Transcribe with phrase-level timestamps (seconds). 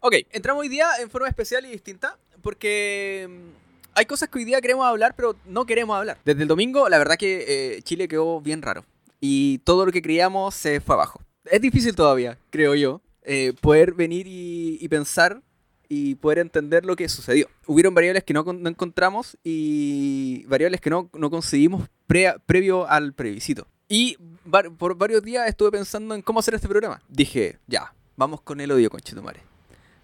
[0.00, 4.44] Ok, entramos hoy día en forma especial y distinta porque mm, hay cosas que hoy
[4.44, 6.18] día queremos hablar, pero no queremos hablar.
[6.24, 7.44] Desde el domingo, la verdad que
[7.76, 8.84] eh, Chile quedó bien raro
[9.20, 11.20] y todo lo que creíamos se fue abajo.
[11.44, 15.42] Es difícil todavía, creo yo, eh, poder venir y, y pensar
[15.88, 17.48] y poder entender lo que sucedió.
[17.66, 23.14] Hubieron variables que no, no encontramos y variables que no, no conseguimos pre- previo al
[23.14, 23.66] plebiscito.
[23.88, 27.00] Y var- por varios días estuve pensando en cómo hacer este programa.
[27.08, 29.40] Dije, ya, vamos con el odio, conchetumare.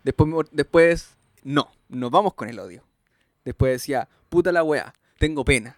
[0.04, 2.84] Después, después, no, no vamos con el odio.
[3.44, 5.76] Después decía, puta la wea, tengo pena.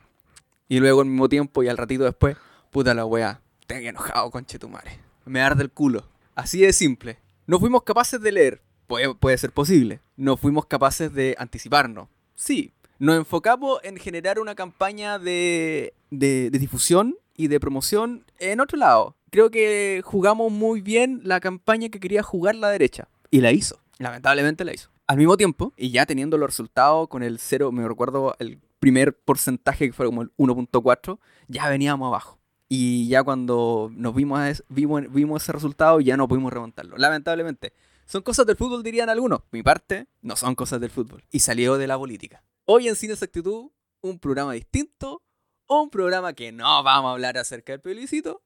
[0.68, 2.36] Y luego al mismo tiempo y al ratito después,
[2.70, 4.98] puta la wea, tengo enojado, conchetumare.
[5.24, 6.08] Me arde el culo.
[6.34, 7.18] Así de simple.
[7.46, 8.62] No fuimos capaces de leer.
[8.86, 10.00] Puede, puede ser posible.
[10.16, 12.08] No fuimos capaces de anticiparnos.
[12.34, 12.72] Sí.
[12.98, 18.78] Nos enfocamos en generar una campaña de, de, de difusión y de promoción en otro
[18.78, 19.16] lado.
[19.30, 23.08] Creo que jugamos muy bien la campaña que quería jugar la derecha.
[23.30, 23.78] Y la hizo.
[23.98, 24.90] Lamentablemente la hizo.
[25.06, 29.16] Al mismo tiempo, y ya teniendo los resultados con el cero, me recuerdo el primer
[29.18, 32.38] porcentaje que fue como el 1.4, ya veníamos abajo.
[32.68, 36.96] Y ya cuando nos vimos, vimos, ese resultado, ya no pudimos remontarlo.
[36.96, 37.72] Lamentablemente.
[38.06, 39.40] Son cosas del fútbol, dirían algunos.
[39.50, 41.24] Mi parte, no son cosas del fútbol.
[41.32, 42.44] Y salió de la política.
[42.64, 45.22] Hoy en Cine Exactitud, un programa distinto,
[45.68, 48.42] un programa que no vamos a hablar acerca del plebiscito,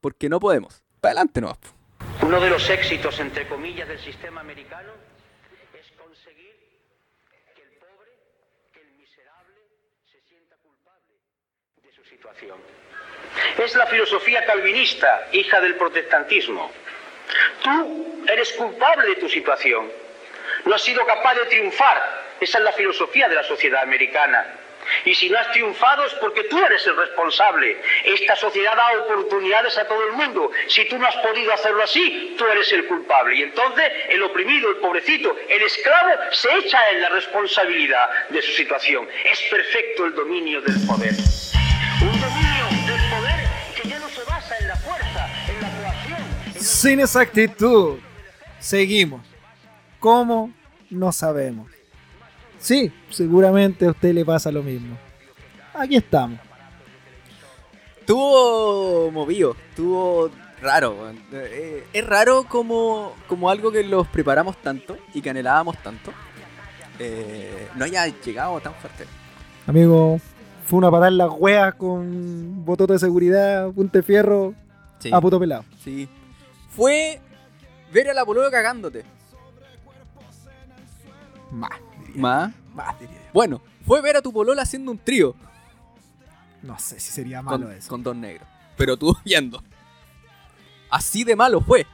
[0.00, 0.82] porque no podemos.
[1.00, 1.56] Para adelante no.
[2.24, 4.94] Uno de los éxitos, entre comillas, del sistema americano
[5.78, 6.54] es conseguir
[7.54, 8.12] que el pobre,
[8.72, 9.60] que el miserable
[10.10, 11.18] se sienta culpable
[11.82, 12.56] de su situación.
[13.58, 16.72] Es la filosofía calvinista, hija del protestantismo.
[17.62, 19.92] Tú eres culpable de tu situación.
[20.64, 22.22] No has sido capaz de triunfar.
[22.40, 24.46] Esa es la filosofía de la sociedad americana.
[25.04, 27.80] Y si no has triunfado es porque tú eres el responsable.
[28.04, 30.50] Esta sociedad da oportunidades a todo el mundo.
[30.68, 33.36] Si tú no has podido hacerlo así, tú eres el culpable.
[33.36, 38.52] Y entonces el oprimido, el pobrecito, el esclavo se echa en la responsabilidad de su
[38.52, 39.08] situación.
[39.24, 41.14] Es perfecto el dominio del poder.
[42.00, 43.44] Un dominio del poder
[43.80, 45.28] que no se basa en la fuerza,
[46.58, 47.98] Sin exactitud.
[48.58, 49.26] Seguimos.
[50.00, 50.52] ¿Cómo?
[50.90, 51.73] No sabemos.
[52.64, 54.96] Sí, seguramente a usted le pasa lo mismo.
[55.74, 56.40] Aquí estamos.
[58.00, 60.30] Estuvo movido, estuvo
[60.62, 61.10] raro.
[61.32, 66.10] Eh, es raro como, como algo que los preparamos tanto y que anhelábamos tanto.
[66.98, 69.04] eh, no haya llegado tan fuerte.
[69.66, 70.18] Amigo,
[70.66, 74.54] fue una patada en las weas con bototo de seguridad, punte fierro,
[75.00, 75.64] Sí, a puto pelado.
[75.82, 76.08] sí.
[76.70, 77.20] Fue
[77.92, 79.04] ver a la polola cagándote.
[81.52, 81.70] Más,
[82.20, 82.52] Más.
[82.74, 83.30] más diría yo.
[83.32, 85.34] Bueno, fue ver a tu polola haciendo un trío
[86.62, 87.88] No sé si sería malo con, eso.
[87.88, 88.46] con dos negros.
[88.76, 89.62] Pero tú viendo.
[90.90, 91.86] Así de malo fue.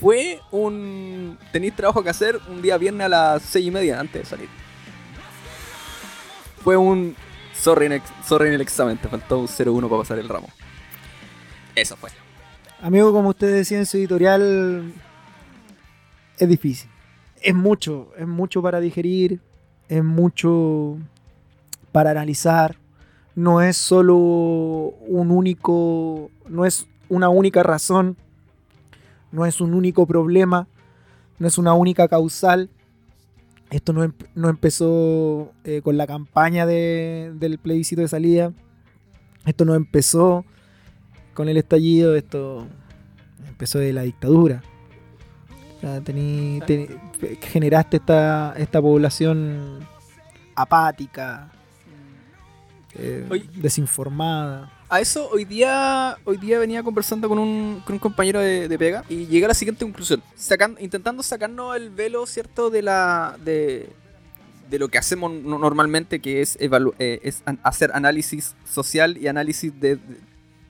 [0.00, 1.38] Fue un.
[1.52, 4.48] Tenéis trabajo que hacer un día viernes a las seis y media antes de salir.
[6.62, 7.16] Fue un.
[7.54, 10.48] Sorry en, ex- sorry en el examen, te faltó un 0-1 para pasar el ramo.
[11.76, 12.10] Eso fue.
[12.80, 14.92] Amigo, como usted decía en su editorial,
[16.38, 16.90] es difícil.
[17.42, 19.40] Es mucho, es mucho para digerir,
[19.88, 20.98] es mucho
[21.90, 22.76] para analizar.
[23.34, 28.16] No es solo un único, no es una única razón,
[29.32, 30.68] no es un único problema,
[31.38, 32.68] no es una única causal.
[33.70, 38.52] Esto no, em- no empezó eh, con la campaña de- del plebiscito de salida.
[39.46, 40.44] Esto no empezó
[41.34, 42.66] con el estallido, esto
[43.48, 44.62] empezó de la dictadura.
[45.78, 46.88] O sea, tení- tení-
[47.40, 49.86] generaste esta, esta población
[50.54, 51.50] apática,
[52.94, 53.48] eh, Oye.
[53.54, 54.70] desinformada.
[54.88, 58.78] A eso hoy día hoy día venía conversando con un, con un compañero de, de
[58.78, 60.22] pega y llegué a la siguiente conclusión.
[60.80, 62.68] Intentando sacarnos el velo, ¿cierto?
[62.68, 63.36] De la.
[63.42, 63.88] de,
[64.68, 69.28] de lo que hacemos no- normalmente, que es, eh, es an- hacer análisis social y
[69.28, 69.96] análisis de,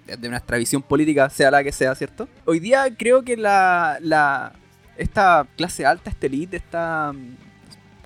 [0.06, 2.28] de, de nuestra visión política, sea la que sea, ¿cierto?
[2.44, 3.98] Hoy día creo que la.
[4.00, 4.52] la
[4.96, 7.36] esta clase alta, esta elite, esta mm,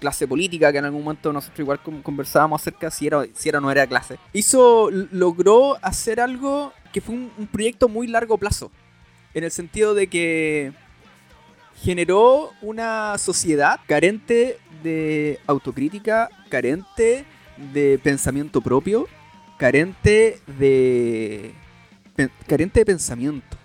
[0.01, 3.59] clase política que en algún momento nosotros igual con- conversábamos acerca si era, si era
[3.59, 8.39] o no era clase, hizo, logró hacer algo que fue un, un proyecto muy largo
[8.39, 8.71] plazo,
[9.35, 10.73] en el sentido de que
[11.83, 17.25] generó una sociedad carente de autocrítica, carente
[17.73, 19.07] de pensamiento propio,
[19.59, 21.53] carente de
[22.47, 23.57] carente de pensamiento.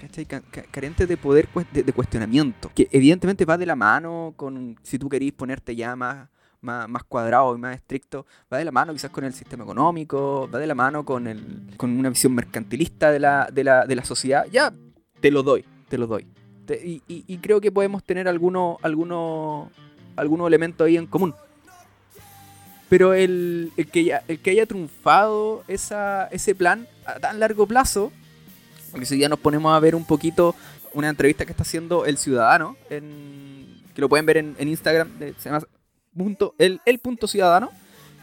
[0.00, 0.24] ¿Cachai?
[0.26, 2.70] Ca- ca- Carente de poder de, cuestionamiento.
[2.74, 6.28] Que evidentemente va de la mano con si tú querís ponerte ya más,
[6.60, 10.48] más, más cuadrado y más estricto, va de la mano quizás con el sistema económico,
[10.52, 13.96] va de la mano con, el, con una visión mercantilista de la, de, la, de
[13.96, 14.46] la sociedad.
[14.50, 14.72] Ya,
[15.20, 16.26] te lo doy, te lo doy.
[16.84, 19.70] Y, y- creo que podemos tener algunos alguno,
[20.16, 21.34] alguno elemento ahí en común.
[22.90, 27.66] Pero el, el que, ya- el que haya triunfado esa, ese plan a tan largo
[27.66, 28.12] plazo,
[28.90, 30.54] porque si ya nos ponemos a ver un poquito
[30.94, 35.48] una entrevista que está haciendo El Ciudadano, en, que lo pueden ver en, Instagram, se
[35.48, 35.62] llama
[36.58, 37.70] el, el punto ciudadano,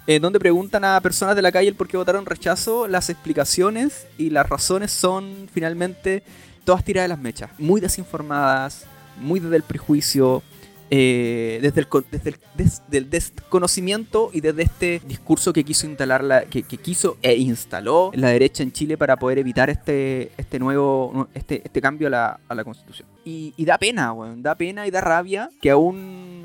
[0.08, 4.06] eh, donde preguntan a personas de la calle el por qué votaron rechazo, las explicaciones
[4.18, 6.22] y las razones son finalmente
[6.64, 8.86] todas tiradas de las mechas, muy desinformadas,
[9.20, 10.44] muy desde el prejuicio,
[10.92, 16.64] eh, desde, el, desde el desconocimiento y desde este discurso que quiso instalar la, que,
[16.64, 21.82] quiso e instaló la derecha en Chile para poder evitar este, este nuevo este, este
[21.82, 23.08] cambio a la, a la constitución.
[23.24, 26.44] Y, da pena, weón, da pena y da rabia que aún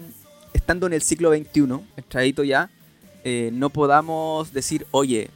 [0.54, 2.70] estando en el siglo XXI, entradito ya,
[3.24, 5.28] eh, no podamos decir, oye,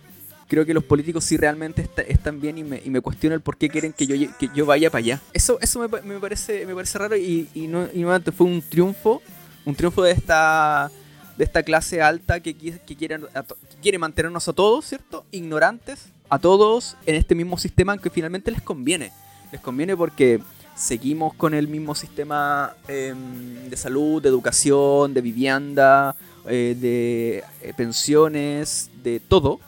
[0.49, 3.41] creo que los políticos sí realmente está- están bien y me, y me cuestiono el
[3.41, 5.21] por qué quieren que yo, que yo vaya para allá.
[5.33, 8.63] Eso, eso me, me parece, me parece raro y, y, no, y nuevamente fue un
[8.63, 9.23] triunfo,
[9.65, 10.91] un triunfo de esta,
[11.37, 15.25] de esta clase alta que, que, quiere, a to- que quiere mantenernos a todos, ¿cierto?
[15.31, 19.13] Ignorantes, a todos en este mismo sistema que finalmente les conviene.
[19.53, 20.41] Les conviene porque
[20.77, 26.17] seguimos con el mismo sistema em, de salud, de educación, de vivienda,
[26.49, 29.61] eh, de eh, pensiones, de todo,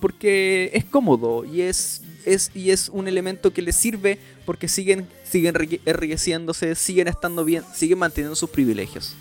[0.00, 5.06] porque es cómodo y es, es, y es un elemento que les sirve porque siguen,
[5.24, 9.14] siguen enrique- enriqueciéndose, siguen estando bien, siguen manteniendo sus privilegios.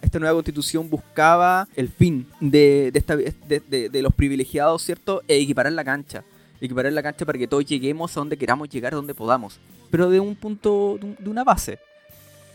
[0.00, 5.22] Esta nueva constitución buscaba el fin de, de, los privilegiados, ¿cierto?
[5.28, 6.24] E equiparar la cancha.
[6.60, 9.58] Equiparar la cancha para que todos lleguemos a donde queramos llegar, donde podamos.
[9.90, 11.78] Pero de un punto, de un- de una base.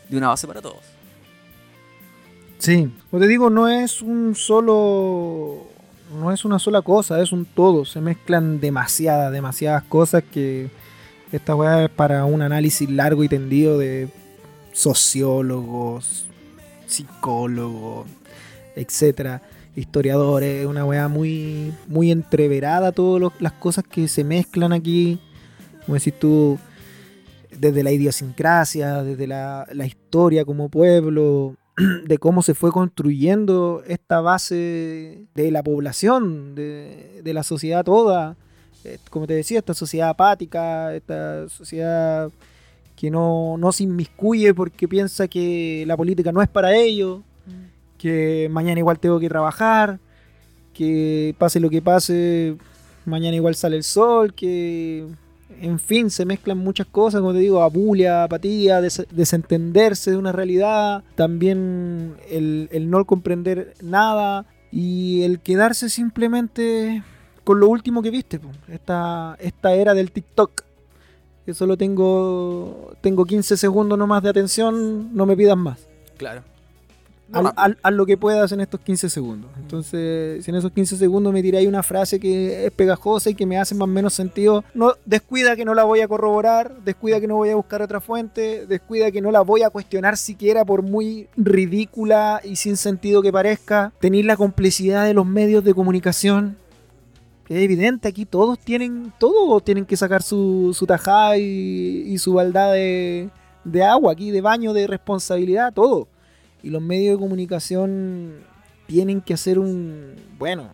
[0.09, 0.81] De una base para todos.
[2.59, 5.67] Sí, como te digo, no es un solo.
[6.13, 7.85] No es una sola cosa, es un todo.
[7.85, 10.69] Se mezclan demasiadas, demasiadas cosas que
[11.31, 14.07] esta weá es para un análisis largo y tendido de
[14.71, 16.25] sociólogos,
[16.85, 18.07] psicólogos,
[18.75, 19.41] etcétera,
[19.75, 20.65] historiadores.
[20.65, 25.19] Una weá muy, muy entreverada, todas las cosas que se mezclan aquí.
[25.85, 26.57] Como decís tú,
[27.51, 31.55] desde la idiosincrasia, desde la, la historia como pueblo,
[32.05, 38.35] de cómo se fue construyendo esta base de la población, de, de la sociedad toda.
[38.83, 42.31] Eh, Como te decía, esta sociedad apática, esta sociedad
[42.95, 47.21] que no, no se inmiscuye porque piensa que la política no es para ellos,
[47.99, 49.99] que mañana igual tengo que trabajar,
[50.73, 52.57] que pase lo que pase,
[53.05, 55.05] mañana igual sale el sol, que
[55.61, 60.31] en fin, se mezclan muchas cosas, como te digo, abulia, apatía, des- desentenderse de una
[60.31, 67.03] realidad, también el, no comprender nada y el quedarse simplemente
[67.43, 70.63] con lo último que viste, esta, esta era del TikTok.
[71.45, 75.87] Que solo tengo, tengo 15 segundos nomás de atención, no me pidas más.
[76.17, 76.43] Claro.
[77.33, 79.51] Haz lo que puedas en estos 15 segundos.
[79.57, 83.45] Entonces, si en esos 15 segundos me tiráis una frase que es pegajosa y que
[83.45, 87.19] me hace más o menos sentido, no, descuida que no la voy a corroborar, descuida
[87.19, 90.63] que no voy a buscar otra fuente, descuida que no la voy a cuestionar siquiera
[90.63, 93.91] por muy ridícula y sin sentido que parezca.
[93.99, 96.57] Tenéis la complicidad de los medios de comunicación.
[97.49, 102.33] Es evidente, aquí todos tienen, todos tienen que sacar su, su tajada y, y su
[102.33, 103.29] baldad de,
[103.63, 106.07] de agua, aquí de baño, de responsabilidad, todo.
[106.67, 108.33] Y los medios de comunicación
[108.87, 110.15] tienen que hacer un.
[110.37, 110.69] Bueno,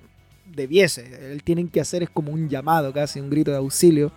[0.56, 1.32] debiese.
[1.32, 4.12] El tienen que hacer es como un llamado, casi un grito de auxilio.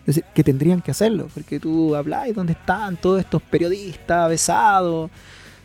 [0.00, 1.28] Es decir, que tendrían que hacerlo.
[1.32, 5.10] Porque tú hablas dónde están todos estos periodistas besados.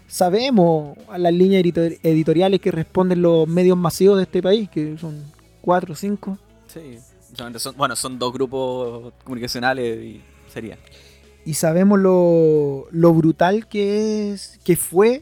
[0.08, 4.98] Sabemos a las líneas editor- editoriales que responden los medios masivos de este país, que
[4.98, 5.22] son
[5.62, 6.38] cuatro o cinco.
[6.68, 6.98] Sí.
[7.58, 10.78] Son- bueno, son dos grupos comunicacionales y sería.
[11.46, 15.22] y sabemos lo, lo brutal que es que fue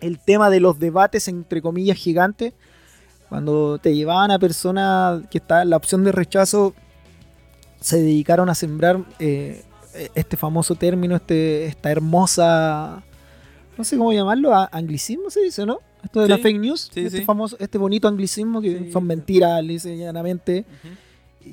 [0.00, 2.52] el tema de los debates entre comillas gigantes
[3.28, 6.74] cuando te llevaban a personas que estaban en la opción de rechazo
[7.80, 9.62] se dedicaron a sembrar eh,
[10.14, 13.02] este famoso término este esta hermosa
[13.76, 16.90] no sé cómo llamarlo a- anglicismo se dice no esto de Sí, la fake news
[16.92, 17.24] sí, este sí.
[17.24, 20.64] famoso este bonito anglicismo que son mentiras lisa y llanamente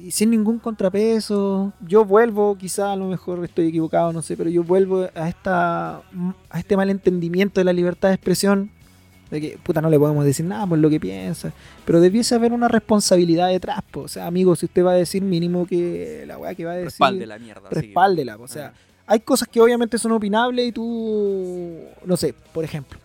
[0.04, 1.74] y sin ningún contrapeso.
[1.88, 5.98] Yo vuelvo, quizá a lo mejor estoy equivocado, no sé, pero yo vuelvo a esta
[6.50, 8.72] a este malentendimiento de la libertad de expresión.
[9.32, 11.52] De que, puta, no le podemos decir nada por lo que piensa.
[11.84, 14.02] Pero debiese haber una responsabilidad detrás, po.
[14.02, 16.75] O sea, amigo, si usted va a decir mínimo que la weá que va a
[16.75, 16.92] decir.
[16.92, 17.68] Respalde la mierda.
[17.72, 18.74] respáldela, O sea, Ah.
[19.08, 21.80] hay cosas que obviamente son opinables y tú.
[22.06, 23.00] No sé, por ejemplo,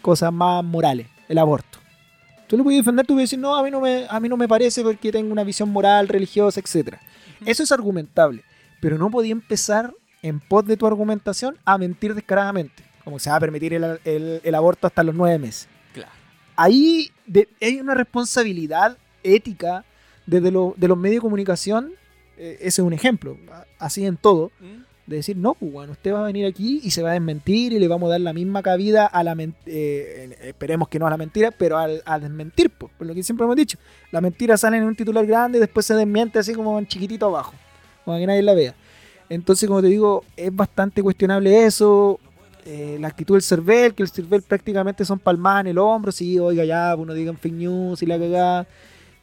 [0.00, 1.08] cosas más morales.
[1.28, 1.78] El aborto.
[2.48, 4.36] Tú lo puedes defender, tú puedes decir, no, a mí no me, a mí no
[4.36, 6.96] me parece porque tengo una visión moral, religiosa, etc.
[7.44, 8.42] Eso es argumentable.
[8.80, 12.82] Pero no podía empezar en pos de tu argumentación a mentir descaradamente.
[13.04, 15.68] Como se va a permitir el, el- el aborto hasta los nueve meses.
[15.92, 16.10] Claro.
[16.56, 19.84] Ahí de- hay una responsabilidad ética
[20.26, 21.92] desde lo- de los medios de comunicación.
[22.40, 23.36] eh, ese es un ejemplo.
[23.80, 24.52] Así en todo.
[24.60, 24.82] ¿Mm?
[25.08, 27.78] De decir, no, pues usted va a venir aquí y se va a desmentir y
[27.78, 29.74] le vamos a dar la misma cabida a la mentira.
[30.42, 33.44] esperemos que no a la mentira, pero al, a desmentir, pues, por lo que siempre
[33.44, 33.78] hemos dicho.
[34.12, 37.24] La mentira sale en un titular grande y después se desmiente así como en chiquitito
[37.24, 37.54] abajo,
[38.04, 38.74] como que nadie la vea.
[39.30, 42.20] Entonces, como te digo, es bastante cuestionable eso.
[42.66, 46.38] eh, la actitud del CERVEL, que el CERVEL prácticamente son palmadas en el hombro, sí,
[46.38, 48.66] oiga ya, pues, uno digan fake news y la cagada.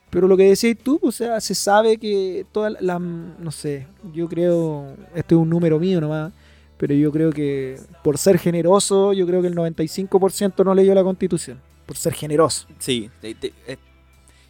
[0.10, 3.88] Pero lo que decías tú, o sea, se sabe que toda la, la- no sé,
[4.14, 6.32] yo creo, este es un número mío nomás,
[6.78, 11.04] pero yo creo que por ser generoso, yo creo que el 95% no leyó la
[11.04, 12.68] constitución, por ser generoso.
[12.80, 13.78] Sí, eh,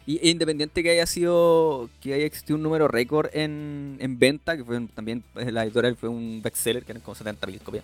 [0.08, 4.56] y e independiente que haya sido, que haya existido un número récord en, en venta,
[4.56, 7.82] que fue también eh, la editorial fue un bestseller, que eran como 70.000 copias,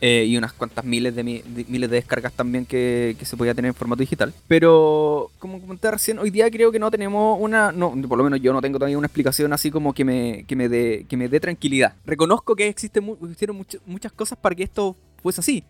[0.00, 3.54] eh, y unas cuantas miles de, mi- de- miles de descargas también que, se podía
[3.54, 4.32] tener en formato digital.
[4.46, 8.40] Pero, como comenté recién, hoy día creo que no tenemos una, no, por lo menos
[8.40, 11.28] yo no tengo todavía una explicación así como que me, que me dé que me
[11.28, 11.94] dé tranquilidad.
[12.04, 15.64] Reconozco que existen existieron much- muchas cosas para que esto fuese así.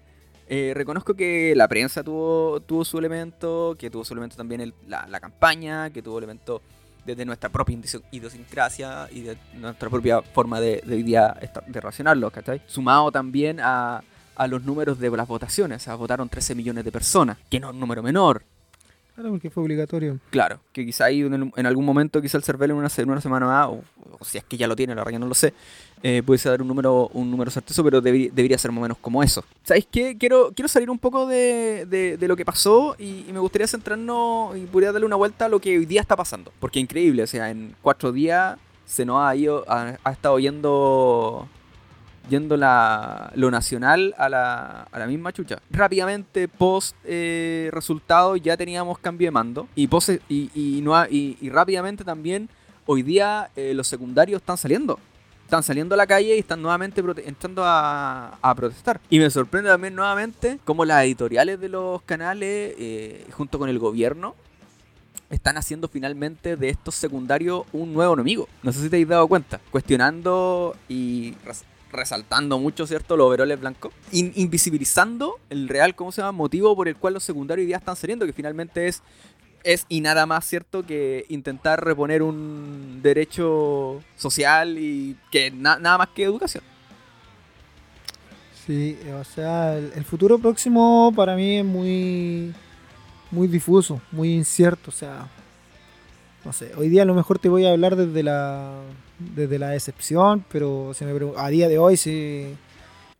[0.49, 5.06] Eh, reconozco que la prensa tuvo, tuvo su elemento, que tuvo su elemento también la,
[5.09, 6.62] la campaña, que tuvo elemento
[7.04, 10.97] desde nuestra propia idios- idiosincrasia y de nuestra propia forma de, de
[11.40, 12.61] esta- de relacionarlo, ¿cachai?
[12.66, 14.02] Sumado también a,
[14.37, 17.69] a los números de las votaciones, o sea, votaron 13 millones de personas, que no
[17.69, 18.43] es un número menor,
[19.14, 20.19] Claro, porque fue obligatorio.
[20.28, 23.21] Claro, que quizá ahí en, en algún momento, quizá el CERVEL en una, en una
[23.23, 23.83] semana más, o,
[24.21, 25.55] o si es que ya lo tiene, la verdad que no lo sé,
[26.02, 28.99] eh, pudiese dar un número un número certero, pero debería, debería ser más o menos
[28.99, 29.43] como eso.
[29.64, 30.19] ¿Sabéis qué?
[30.19, 33.66] Quiero, quiero salir un poco de, de- de lo que pasó y, y me gustaría
[33.66, 36.52] centrarnos y podría darle una vuelta a lo que hoy día está pasando.
[36.61, 40.38] Porque es increíble, o sea, en cuatro días se nos ha ido, ha, ha estado
[40.38, 41.49] yendo
[42.28, 45.59] yendo la, lo nacional a la, a la misma chucha.
[45.71, 49.68] Rápidamente, post eh, resultado, ya teníamos cambio de mando.
[49.75, 52.49] Y, post, y, y, y, y rápidamente también,
[52.87, 54.99] hoy día eh, los secundarios están saliendo.
[55.45, 59.00] Están saliendo a la calle y están nuevamente entrando a, a protestar.
[59.09, 63.78] Y me sorprende también nuevamente cómo las editoriales de los canales, eh, junto con el
[63.78, 64.35] gobierno,
[65.30, 68.49] están haciendo finalmente de estos secundarios un nuevo enemigo.
[68.64, 69.61] No sé si te habéis dado cuenta.
[69.71, 71.35] Cuestionando y
[71.93, 73.16] resaltando mucho, ¿cierto?
[73.16, 73.93] Los overoles blancos.
[74.12, 76.33] In- invisibilizando el real, ¿cómo se llama?
[76.33, 79.02] Motivo por el cual los secundarios día están saliendo, que finalmente es,
[79.64, 80.85] es y nada más, ¿cierto?
[80.85, 86.62] Que intentar reponer un derecho social y que na- nada más que educación.
[88.66, 92.52] Sí, o sea, el, el futuro próximo para mí es muy,
[93.31, 94.90] muy difuso, muy incierto.
[94.90, 95.28] O sea,
[96.46, 98.78] no sé, hoy día a lo mejor te voy a hablar desde la,
[99.34, 102.54] desde la decepción, pero si me a día de hoy, si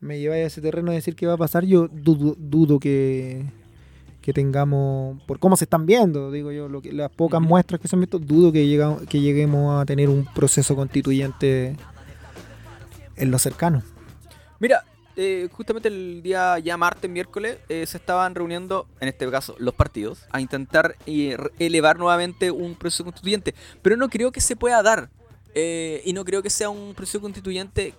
[0.01, 3.45] me lleváis a ese terreno de decir qué va a pasar, yo dudo, dudo que,
[4.23, 7.89] que tengamos, por cómo se están viendo, digo yo, lo que, las pocas muestras que
[7.89, 11.75] se han visto, dudo que, llega- que lleguemos a tener un proceso constituyente
[13.17, 13.83] en lo cercano.
[14.61, 14.85] Mira,
[15.17, 19.75] eh, justamente el día ya martes, miércoles, eh, se estaban reuniendo, en este caso, los
[19.75, 23.55] partidos, a intentar eh, elevar nuevamente un proceso constituyente.
[23.83, 25.09] Pero no creo que se pueda dar.
[25.55, 27.95] eh, y no creo que sea un proceso constituyente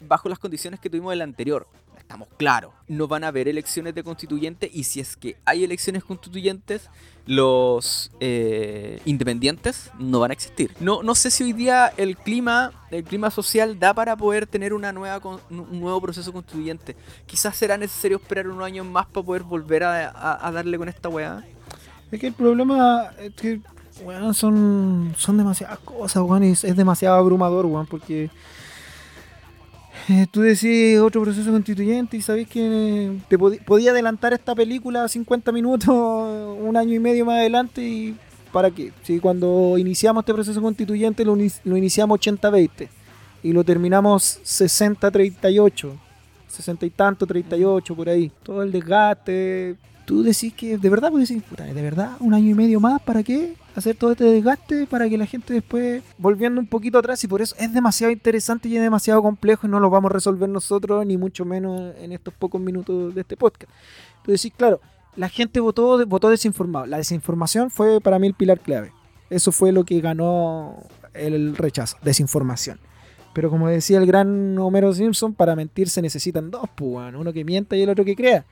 [0.00, 1.66] bajo las condiciones que tuvimos el anterior.
[2.12, 2.72] Estamos claros.
[2.88, 6.90] No van a haber elecciones de constituyente y si es que hay elecciones constituyentes,
[7.24, 10.74] los eh, independientes no van a existir.
[10.78, 14.74] No, no sé si hoy día el clima, el clima social da para poder tener
[14.74, 16.96] una nueva un nuevo proceso constituyente.
[17.24, 20.90] Quizás será necesario esperar unos años más para poder volver a, a- a darle con
[20.90, 21.42] esta weá.
[22.10, 23.58] Es que el problema es que,
[24.34, 28.28] son, son demasiadas cosas, weón, es, es demasiado abrumador, weón, porque
[30.08, 35.06] eh, tú decís otro proceso constituyente y sabés que te pod- podía adelantar esta película
[35.08, 35.88] 50 minutos,
[36.60, 38.16] un año y medio más adelante y
[38.52, 38.92] ¿para qué?
[39.02, 41.36] Si cuando iniciamos este proceso constituyente lo
[41.76, 42.88] iniciamos 80-20
[43.42, 45.90] y lo terminamos 60-38,
[46.48, 51.28] 60 y tanto, 38 por ahí, todo el desgaste, tú decís que de verdad, pues
[51.28, 53.54] decís, puta, de verdad, un año y medio más, ¿para qué?
[53.74, 57.40] Hacer todo este desgaste para que la gente después, volviendo un poquito atrás, y por
[57.40, 61.06] eso es demasiado interesante y es demasiado complejo y no lo vamos a resolver nosotros,
[61.06, 63.70] ni mucho menos en estos pocos minutos de este podcast.
[64.24, 64.80] Tú decís, claro,
[65.16, 66.86] la gente votó, votó desinformado.
[66.86, 68.92] La desinformación fue para mí el pilar clave.
[69.30, 70.76] Eso fue lo que ganó
[71.14, 72.78] el rechazo, desinformación.
[73.32, 77.44] Pero como decía el gran Homero Simpson, para mentir se necesitan dos, pues, uno que
[77.44, 78.44] mienta y el otro que crea.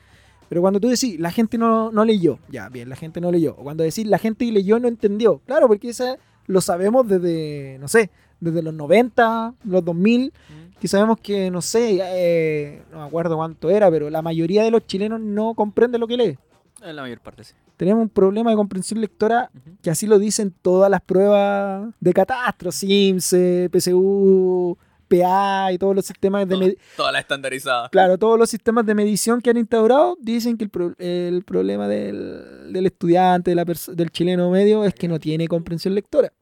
[0.50, 3.54] Pero cuando tú decís, la gente no, no leyó, ya, bien, la gente no leyó.
[3.56, 5.38] O cuando decís, la gente leyó no entendió.
[5.46, 6.16] Claro, porque esa
[6.48, 10.32] lo sabemos desde, no sé, desde los 90, los 2000,
[10.80, 14.72] que sabemos que, no sé, eh, no me acuerdo cuánto era, pero la mayoría de
[14.72, 16.38] los chilenos no comprende lo que lee.
[16.82, 17.54] En la mayor parte, sí.
[17.76, 22.72] Tenemos un problema de comprensión lectora que así lo dicen todas las pruebas de catastro,
[22.72, 24.76] SIMS, eh, PSU,
[25.10, 26.56] PA y todos los sistemas de...
[26.56, 27.88] med- Toda la estandarizada.
[27.90, 31.88] Claro, todos los sistemas de medición que han instaurado dicen que el, pro- el problema
[31.88, 36.32] del, del estudiante, de la del chileno medio, es que no tiene comprensión lectora.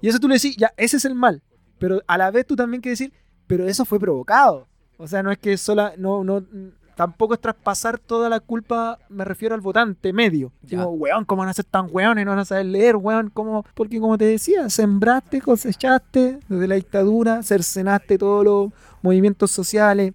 [0.00, 1.42] Y eso tú le decís, ya, ese es el mal.
[1.78, 3.14] Pero a la vez tú también quieres decir,
[3.46, 4.66] pero eso fue provocado.
[4.98, 6.44] O sea, no es que sola, no, no,
[6.94, 10.52] tampoco es traspasar toda la culpa, me refiero al votante medio.
[10.62, 12.24] Digo, weón, ¿cómo van a ser tan weones?
[12.24, 13.64] No van a saber leer, weón, ¿cómo?
[13.74, 18.72] Porque como te decía, sembraste, cosechaste desde la dictadura, cercenaste todos los
[19.02, 20.12] movimientos sociales,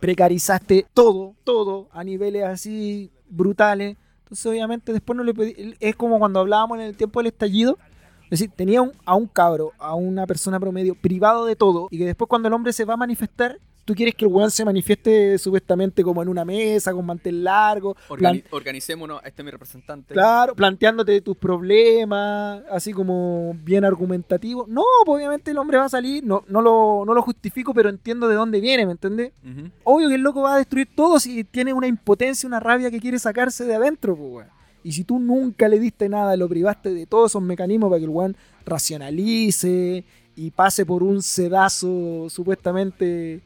[0.00, 3.96] precarizaste todo, todo a niveles así brutales.
[4.24, 5.74] Entonces, obviamente, después no le pedí.
[5.78, 7.78] Es como cuando hablábamos en el tiempo del estallido.
[8.24, 11.98] Es decir, tenía un- a un cabro, a una persona promedio, privado de todo, y
[11.98, 14.64] que después, cuando el hombre se va a manifestar, tú quieres que el weón se
[14.64, 20.14] manifieste supuestamente como en una mesa, con mantel largo, Organi- organicémonos, este es mi representante.
[20.14, 24.66] Claro, planteándote tus problemas, así como bien argumentativo.
[24.68, 27.88] No, pues, obviamente el hombre va a salir, no, no, lo, no lo justifico, pero
[27.88, 29.32] entiendo de dónde viene, ¿me entendés?
[29.44, 29.68] Ujú.
[29.84, 33.00] Obvio que el loco va a destruir todo si tiene una impotencia, una rabia que
[33.00, 34.48] quiere sacarse de adentro, pues, weón.
[34.84, 38.04] Y si tú nunca le diste nada, lo privaste de todos esos mecanismos para que
[38.04, 38.36] el weón
[39.06, 43.40] racionalice y pase por un sedazo supuestamente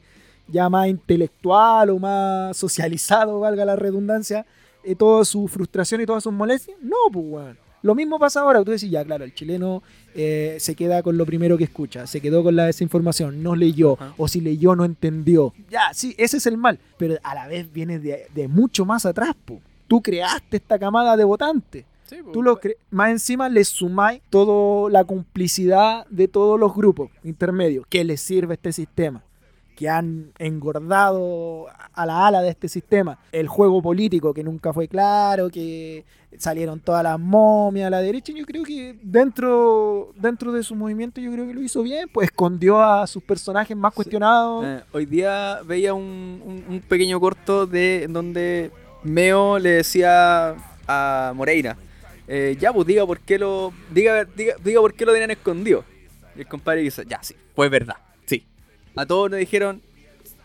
[0.49, 4.45] ya más intelectual o más socializado, valga la redundancia,
[4.83, 6.77] eh, toda su frustración y todas sus molestias.
[6.81, 7.57] No, pues, weón.
[7.83, 9.83] Lo mismo pasa ahora, tú decís, ya, claro, el chileno
[10.15, 13.97] eh, se queda con lo primero que escucha, se quedó con la desinformación, no leyó,
[14.17, 15.53] o si leyó no entendió.
[15.69, 19.05] Ya, sí, ese es el mal, pero a la vez viene de, de mucho más
[19.05, 19.61] atrás, po.
[19.87, 21.85] Tú creaste esta camada de votantes.
[22.09, 26.73] Sí, pues, Tú lo cre- más encima le sumáis toda la complicidad de todos los
[26.75, 29.21] grupos intermedios que les sirve este sistema,
[29.77, 33.19] que han engordado a la ala de este sistema.
[33.31, 36.03] El juego político que nunca fue claro, que
[36.37, 38.31] salieron todas las momias a la derecha.
[38.31, 42.09] y Yo creo que dentro, dentro de su movimiento yo creo que lo hizo bien,
[42.11, 44.65] pues escondió a sus personajes más cuestionados.
[44.65, 48.71] Eh, hoy día veía un, un- un pequeño corto de en donde
[49.03, 50.55] Meo le decía
[50.87, 51.77] a Moreira,
[52.27, 55.83] eh, ya pues diga por qué lo diga, diga, diga por qué lo tenían escondido.
[56.35, 57.95] Y el compadre dice, ya sí, fue verdad.
[58.97, 59.81] A todos nos dijeron,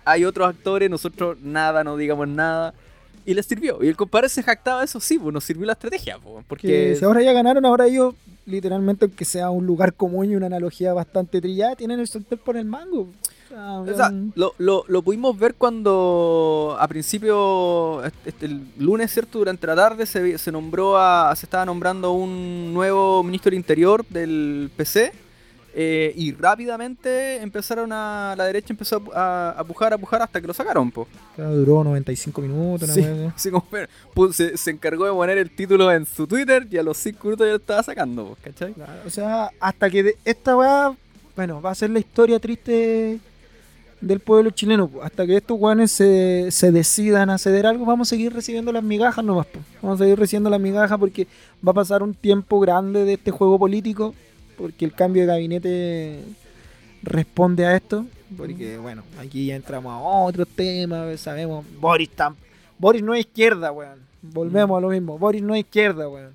[0.05, 2.75] hay otros actores, nosotros nada, no digamos nada.
[3.25, 3.83] Y les sirvió.
[3.83, 6.49] Y el compadre se jactaba de eso, sí, pues nos sirvió la estrategia, pues, que
[6.49, 8.15] porque si ahora ya ganaron, ahora ellos,
[8.47, 12.57] literalmente, aunque sea un lugar común y una analogía bastante trillada, tienen el sartén por
[12.57, 13.09] el mango.
[13.53, 19.39] O sea, weón, lo, lo, lo pudimos ver cuando a principio, este, el lunes, ¿cierto?
[19.39, 24.05] Durante la tarde se, se nombró a, se estaba nombrando un nuevo ministro del Interior
[24.09, 25.13] del PC
[25.75, 30.47] eh, y rápidamente empezaron a, la derecha empezó a, a pujar, a pujar hasta que
[30.47, 31.09] lo sacaron, po.
[31.35, 32.89] claro, duró 95 minutos.
[32.89, 33.33] una Sí, así.
[33.37, 36.97] así como, se, se encargó de poner el título en su Twitter y a los
[36.99, 38.73] 5 minutos ya lo estaba sacando, po, ¿cachai?
[38.75, 40.95] Claro, o sea, hasta que de- esta weá,
[41.37, 43.19] bueno, va a ser la historia triste
[44.01, 44.89] del pueblo chileno.
[44.89, 45.03] po.
[45.03, 48.83] Hasta que estos weones se, se decidan a ceder algo, vamos a seguir recibiendo las
[48.83, 49.47] migajas nomás.
[49.47, 49.61] po.
[49.81, 51.27] Vamos a seguir recibiendo las migajas porque
[51.67, 54.15] va a pasar un tiempo grande de este juego político.
[54.63, 56.23] Porque el cambio de gabinete
[57.03, 58.07] responde a esto.
[58.37, 61.21] Porque, bueno, aquí ya entramos a otros temas.
[61.21, 62.37] Sabemos, Boris, tam-
[62.79, 63.99] Boris no es izquierda, weón.
[64.23, 65.19] Volvemos a lo mismo.
[65.19, 66.33] Boris no es izquierda, weón.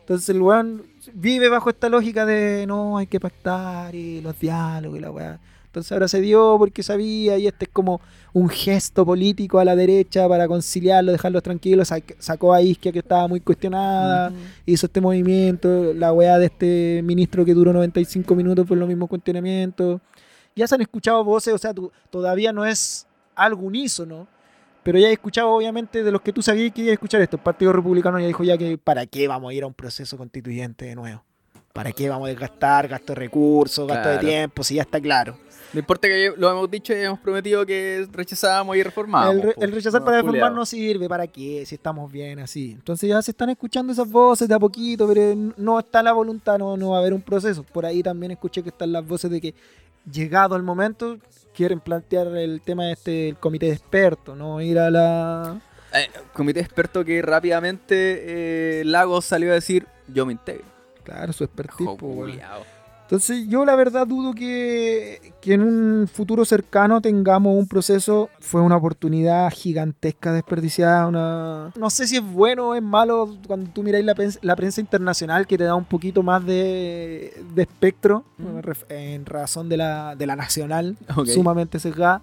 [0.00, 0.82] Entonces el weón
[1.14, 5.38] vive bajo esta lógica de no, hay que pactar y los diálogos y la weá.
[5.72, 8.02] Entonces ahora se dio porque sabía y este es como
[8.34, 11.90] un gesto político a la derecha para conciliarlo, dejarlos tranquilos.
[11.90, 14.30] Sac- Sacó a Isquia que estaba muy cuestionada,
[14.66, 19.08] hizo este movimiento, la weá de este ministro que duró 95 minutos por los mismos
[19.08, 20.02] cuestionamientos.
[20.54, 21.72] Ya se han escuchado voces, o sea,
[22.10, 24.28] todavía no es algo unísono,
[24.82, 27.36] pero ya he escuchado obviamente de los que tú sabías que iba a escuchar esto.
[27.36, 30.18] El Partido Republicano ya dijo ya que para qué vamos a ir a un proceso
[30.18, 31.24] constituyente de nuevo.
[31.72, 34.62] ¿Para qué vamos a desgastar gasto de recursos, gasto de tiempo?
[34.62, 35.36] Si ya está claro.
[35.72, 39.36] No importa que lo hemos dicho y hemos prometido que rechazábamos y reformábamos.
[39.36, 39.62] el, re- po.
[39.62, 41.08] el rechazar No, para reformar no sirve.
[41.08, 41.64] ¿Para qué?
[41.64, 42.72] Si estamos bien así.
[42.72, 46.58] Entonces ya se están escuchando esas voces de a poquito, pero no está la voluntad,
[46.58, 47.62] no, no va a haber un proceso.
[47.62, 49.54] Por ahí también escuché que están las voces de que
[50.12, 51.16] llegado el momento
[51.54, 55.60] quieren plantear el tema de este el comité de expertos, no ir a la...
[55.94, 60.64] Eh, comité experto que rápidamente eh, Lagos salió a decir yo me integro.
[61.04, 61.88] Claro, su expertise.
[61.98, 62.62] Culiao.
[63.02, 68.30] Entonces yo la verdad dudo que, que en un futuro cercano tengamos un proceso.
[68.40, 71.06] Fue una oportunidad gigantesca desperdiciada.
[71.08, 71.72] Una...
[71.76, 74.80] No sé si es bueno o es malo cuando tú miráis la, prensa- la prensa
[74.80, 78.58] internacional que te da un poquito más de, de espectro Mm.
[78.88, 81.26] en razón de la, de la nacional, Ok.
[81.26, 82.22] sumamente sesgada.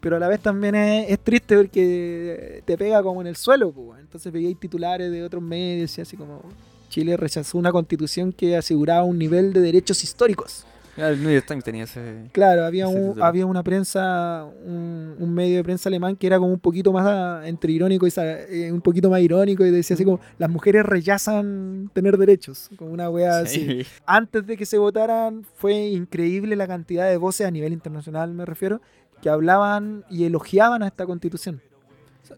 [0.00, 3.70] Pero a la vez también es, es triste porque te pega como en el suelo.
[3.70, 4.00] pues.
[4.00, 6.42] Entonces veíais titulares de otros medios y así como...
[6.88, 10.66] Chile rechazó una constitución que aseguraba un nivel de derechos históricos.
[10.96, 12.28] El New York Times tenía ese.
[12.30, 16.38] Claro, había, Ese un, había una prensa, un, un medio de prensa alemán que era
[16.38, 19.94] como un poquito más ah, entre irónico y eh, un poquito más irónico y decía
[19.94, 23.82] así como las mujeres rechazan tener derechos, como una wea así.
[23.82, 23.86] Sí.
[24.06, 28.44] Antes de que se votaran fue increíble la cantidad de voces a nivel internacional, me
[28.44, 28.80] refiero,
[29.20, 31.60] que hablaban y elogiaban a esta constitución.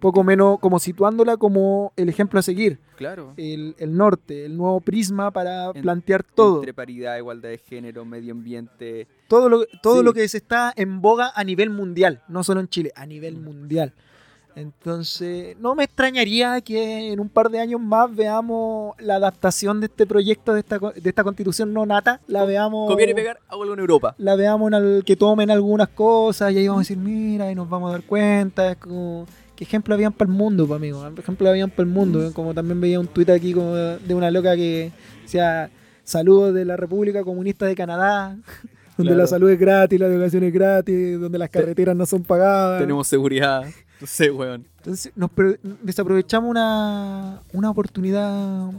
[0.00, 3.35] Poco menos como situándola como el ejemplo a seguir, Claro.
[3.37, 6.56] el, el norte, el nuevo prisma para En- plantear todo.
[6.56, 9.06] Entre paridad, igualdad de género, medio ambiente.
[9.28, 10.04] todo lo, todo Sí.
[10.04, 13.37] lo que se está en boga a nivel mundial, no solo en Chile, a nivel
[13.37, 13.92] mundial.
[14.54, 19.87] Entonces, no me extrañaría que en un par de años más veamos la adaptación de
[19.87, 22.90] este proyecto, de esta, de esta constitución no nata, la veamos...
[22.90, 24.14] Y pegar, algo en Europa.
[24.16, 27.54] La veamos en al- que tomen algunas cosas y ahí vamos a decir, mira, y
[27.54, 29.26] nos vamos a dar cuenta, es como...
[29.57, 31.03] ¿Qué ejemplo habían para el mundo, pa, amigo?
[31.14, 32.31] ¿Qué ejemplo habían para el mundo?
[32.35, 34.92] Como también veía un tuit aquí como de una loca que
[35.23, 35.71] decía,
[36.05, 38.37] saludos de la República Comunista de Canadá,
[38.99, 39.16] donde Claro.
[39.23, 42.81] la salud es gratis, la educación es gratis, donde las carreteras no son pagadas.
[42.81, 43.64] Tenemos seguridad.
[44.01, 44.66] No sé, weón.
[44.79, 48.71] Entonces nos pro- desaprovechamos una, una oportunidad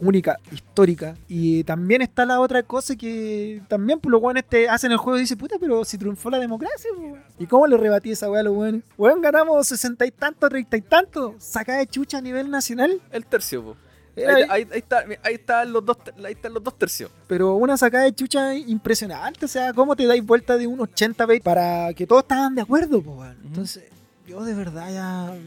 [0.00, 1.16] única, histórica.
[1.28, 5.18] Y también está la otra cosa que también pues, los weones te hacen el juego
[5.18, 7.20] y dicen, puta, pero si triunfó la democracia, weón".
[7.38, 8.82] ¿Y cómo le rebatí esa weá a los weones?
[8.96, 11.34] Weón, ganamos sesenta y tantos, treinta y tantos.
[11.38, 13.00] Saca de chucha a nivel nacional.
[13.10, 13.76] El tercio, po.
[14.16, 17.08] Ahí, Era- ahí- ahí está, ahí están los dos, ahí están los dos tercios.
[17.28, 19.44] pero una sacada de chucha impresionante.
[19.44, 22.62] O sea, ¿cómo te dais vuelta de un 80 veinte para que todos estaban de
[22.62, 23.24] acuerdo, po?
[23.44, 23.84] Entonces,
[24.26, 25.38] yo de verdad ya.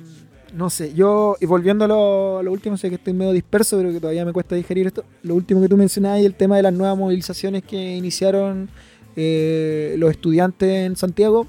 [0.53, 3.77] No sé, yo, y volviendo a lo, a lo último, sé que estoy medio disperso,
[3.77, 5.05] pero que todavía me cuesta digerir esto.
[5.23, 8.69] Lo último que tú mencionabas y el tema de las nuevas movilizaciones que iniciaron
[9.15, 11.47] eh, los estudiantes en Santiago.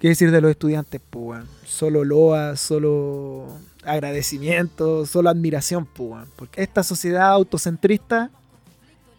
[0.00, 1.00] ¿Qué decir de los estudiantes?
[1.08, 1.44] Pues?
[1.64, 3.46] Solo loa, solo
[3.84, 6.26] agradecimiento, solo admiración, pues.
[6.34, 8.30] Porque esta sociedad autocentrista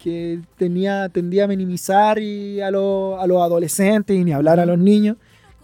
[0.02, 4.66] que tenía, tendía a minimizar y a, los- a los adolescentes y ni hablar a
[4.66, 5.16] los niños,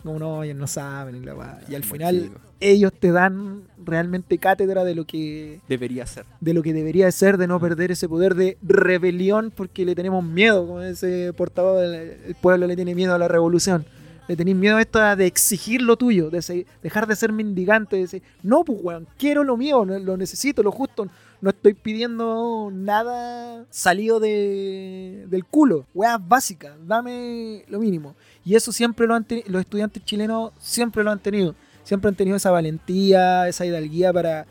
[0.07, 1.16] como no, ellos no saben.
[1.16, 1.59] Y, la weá.
[1.69, 2.40] y al Muy final chico.
[2.61, 6.25] ellos te dan realmente cátedra de lo que Debería ser.
[6.40, 9.95] de lo que debería de ser, de no perder ese poder de rebelión porque le
[9.95, 11.95] tenemos miedo, como ese portavoz del
[12.27, 13.85] el pueblo le tiene miedo a la revolución.
[14.29, 17.95] Le tenéis miedo a esto de exigir lo tuyo, de se- dejar de ser mendigante,
[17.95, 21.07] de decir, no, pues weón, quiero lo mío, lo necesito, lo justo,
[21.40, 28.16] no estoy pidiendo nada salido de, del culo, weas básicas, dame lo mínimo.
[28.46, 32.37] Y eso siempre lo han los estudiantes chilenos siempre lo han tenido, siempre han tenido
[32.38, 34.46] esa valentía, esa hidalguía para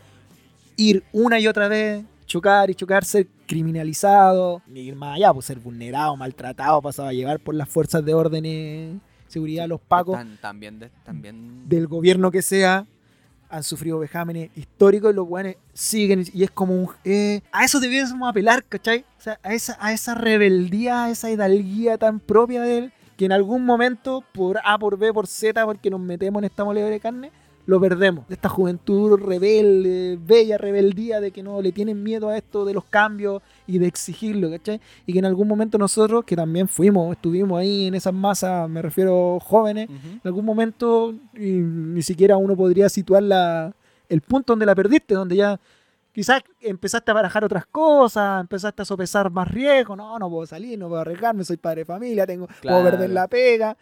[0.76, 5.46] ir una y otra vez, chocar y chocar, ser criminalizado, ni ir más allá, pues
[5.46, 10.18] ser vulnerado, maltratado, pasado a llevar por las fuerzas de orden, y seguridad, los pacos
[10.40, 11.68] también, de- también.
[11.68, 12.86] del gobierno que sea,
[13.48, 16.88] han sufrido vejámenes históricos y los buenos siguen y es como un...
[17.04, 19.04] eh, a eso debiésemos apelar, ¿cachai?
[19.18, 23.24] O sea, a esa, a esa rebeldía, a esa hidalguía tan propia de él, que
[23.24, 26.92] en algún momento, por A, por B, por Z, porque nos metemos en esta moledora
[26.92, 27.30] de carne,
[27.66, 28.28] lo perdemos.
[28.28, 32.72] De esta juventud rebelde, bella rebeldía, de que no le tienen miedo a esto de
[32.72, 34.80] los cambios y de exigirlo, ¿cachai?
[35.04, 38.80] Y que en algún momento nosotros, que también fuimos, estuvimos ahí en esas masas, me
[38.80, 43.74] refiero jóvenes, en algún momento y ni siquiera uno podría situar la,
[44.08, 45.60] el punto donde la perdiste, donde ya
[46.16, 50.78] quizás empezaste a barajar otras cosas, empezaste a sopesar más riesgo, no, no puedo salir,
[50.78, 53.76] no puedo arriesgarme, soy padre de familia, tengo, puedo perder la pega,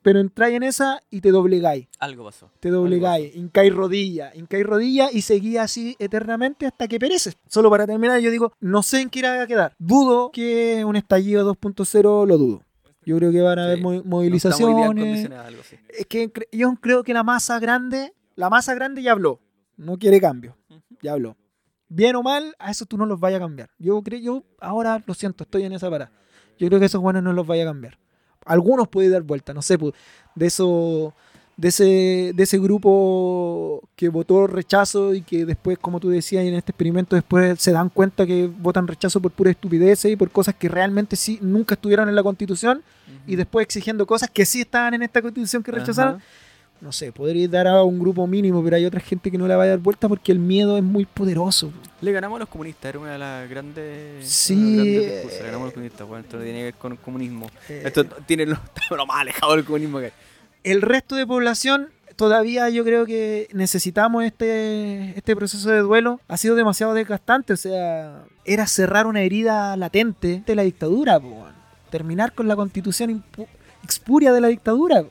[0.00, 2.50] pero entráis en esa y te doblegáis, Algo pasó.
[2.58, 7.36] te doblegáis, hincáis rodilla, hincáis rodilla y seguí así eternamente hasta que pereces.
[7.48, 9.74] Solo para terminar, yo digo, no sé en qué irá a quedar.
[9.78, 12.62] Dudo que un estallido 2.0 lo dudo.
[13.04, 13.82] Yo creo que van a haber Sí.
[13.84, 14.86] No movilizaciones.
[14.86, 15.76] condicionado algo así.
[15.90, 19.40] Es que yo creo que la masa grande, la masa grande ya habló.
[19.76, 20.56] No quiere cambio.
[21.02, 21.36] Ya habló.
[21.88, 23.70] Bien o mal, a eso tú no los vayas a cambiar.
[23.78, 26.10] Yo creo, yo ahora lo siento, estoy en esa parada.
[26.58, 27.98] Yo creo que esos buenos no los vaya a cambiar.
[28.44, 29.78] Algunos puede dar vuelta, no sé,
[30.34, 31.14] de eso,
[31.56, 36.54] de ese, de ese grupo que votó rechazo y que después, como tú decías, en
[36.54, 40.54] este experimento después se dan cuenta que votan rechazo por pura estupidez y por cosas
[40.56, 42.82] que realmente sí nunca estuvieron en la constitución
[43.26, 46.20] y después exigiendo cosas que sí estaban en esta constitución que rechazaron.
[46.80, 49.56] No sé, podría dar a un grupo mínimo, pero hay otra gente que no la
[49.56, 51.72] va a dar vuelta porque el miedo es muy poderoso.
[52.00, 54.28] Le ganamos a los comunistas, era una de las grandes.
[54.28, 56.92] Sí, grandes discursos, le ganamos a los comunistas, bueno, esto no tiene que ver con
[56.92, 57.50] el comunismo.
[57.68, 58.58] Eh, Esto tiene lo,
[58.96, 60.12] lo más alejado del comunismo que hay.
[60.64, 66.20] el resto de población todavía yo creo que necesitamos este, este proceso de duelo.
[66.28, 71.46] Ha sido demasiado desgastante, o sea, era cerrar una herida latente de la dictadura, po,
[71.90, 73.24] terminar con la constitución
[73.82, 75.04] expuria de la dictadura.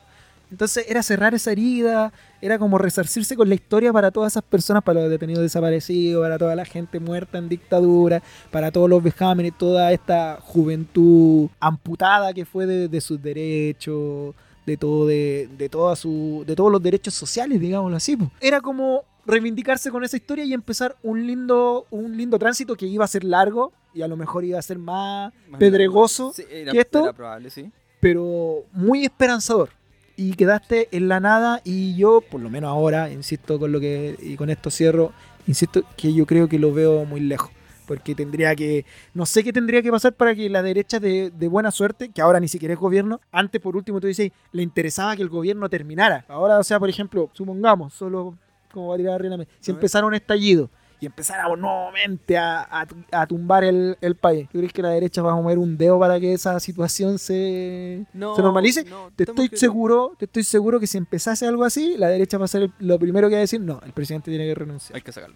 [0.54, 4.84] Entonces era cerrar esa herida, era como resarcirse con la historia para todas esas personas,
[4.84, 9.58] para los detenidos desaparecidos, para toda la gente muerta en dictadura, para todos los vejámenes,
[9.58, 14.36] toda esta juventud amputada que fue de, de sus derechos,
[14.68, 18.16] de todo, de, de toda su, de todos los derechos sociales, digámoslo así.
[18.40, 23.06] Era como reivindicarse con esa historia y empezar un lindo, un lindo tránsito que iba
[23.06, 26.72] a ser largo y a lo mejor iba a ser más Más pedregoso, Sí, era,
[26.72, 27.72] que esto- era probable, sí.
[28.00, 29.70] pero muy esperanzador.
[30.16, 34.16] Y quedaste en la nada y yo, por lo menos ahora, insisto con lo que
[34.22, 35.12] y con esto cierro,
[35.48, 37.52] insisto que yo creo que lo veo muy lejos.
[37.88, 41.48] Porque tendría que, no sé qué tendría que pasar para que la derecha de, de
[41.48, 45.16] buena suerte, que ahora ni siquiera es gobierno, antes por último tú dices, le interesaba
[45.16, 46.24] que el gobierno terminara.
[46.30, 48.38] Ahora, o sea, por ejemplo, supongamos, solo
[48.72, 50.70] como va a tirar Reina, si empezara un estallido
[51.04, 55.22] y empezáramos nuevamente a, a- a tumbar el, el país, ¿tú crees que la derecha
[55.22, 58.84] va a mover un dedo para que esa situación se, No, se normalice?
[58.86, 62.38] no, te estoy que- seguro, te estoy seguro que si empezase algo así, la derecha
[62.38, 64.56] va a ser el- lo primero que va a decir, no, el presidente tiene que
[64.56, 64.96] renunciar.
[64.96, 65.36] Hay que sacarlo.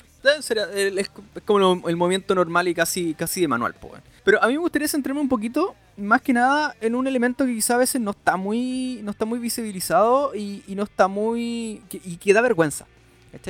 [0.98, 1.12] Es
[1.46, 4.02] como el movimiento normal y casi, casi de manual, weón.
[4.24, 7.54] Pero a mí me gustaría centrarme un poquito, más que nada, en un elemento que
[7.54, 11.82] quizá a veces no está muy, no está muy visibilizado y, y no está muy.
[11.90, 12.86] que- y que da vergüenza.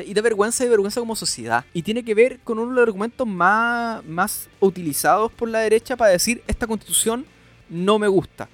[0.05, 1.63] Y da vergüenza y vergüenza como sociedad.
[1.73, 5.95] Y tiene que ver con uno de los argumentos más, más utilizados por la derecha
[5.95, 7.25] para decir esta constitución
[7.69, 8.49] no me gusta.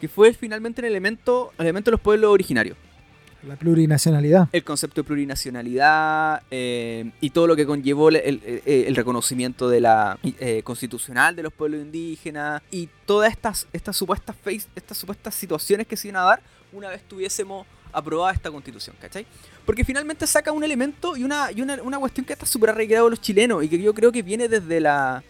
[0.00, 2.76] Que fue finalmente el elemento, el elemento de los pueblos originarios
[3.46, 4.48] La plurinacionalidad.
[4.52, 9.68] el concepto de plurinacionalidad eh, y todo lo que conllevó el, el- el- el reconocimiento
[9.68, 14.96] de la eh, constitucional de los pueblos indígenas y todas estas, estas supuestas face- estas
[14.98, 19.26] supuestas situaciones que se iban a dar una vez tuviésemos aprobada esta constitución, ¿cachai?
[19.66, 23.06] Porque finalmente saca un elemento y una, y una, una cuestión que está súper arraigado
[23.06, 25.22] en los chilenos y que yo creo que viene desde la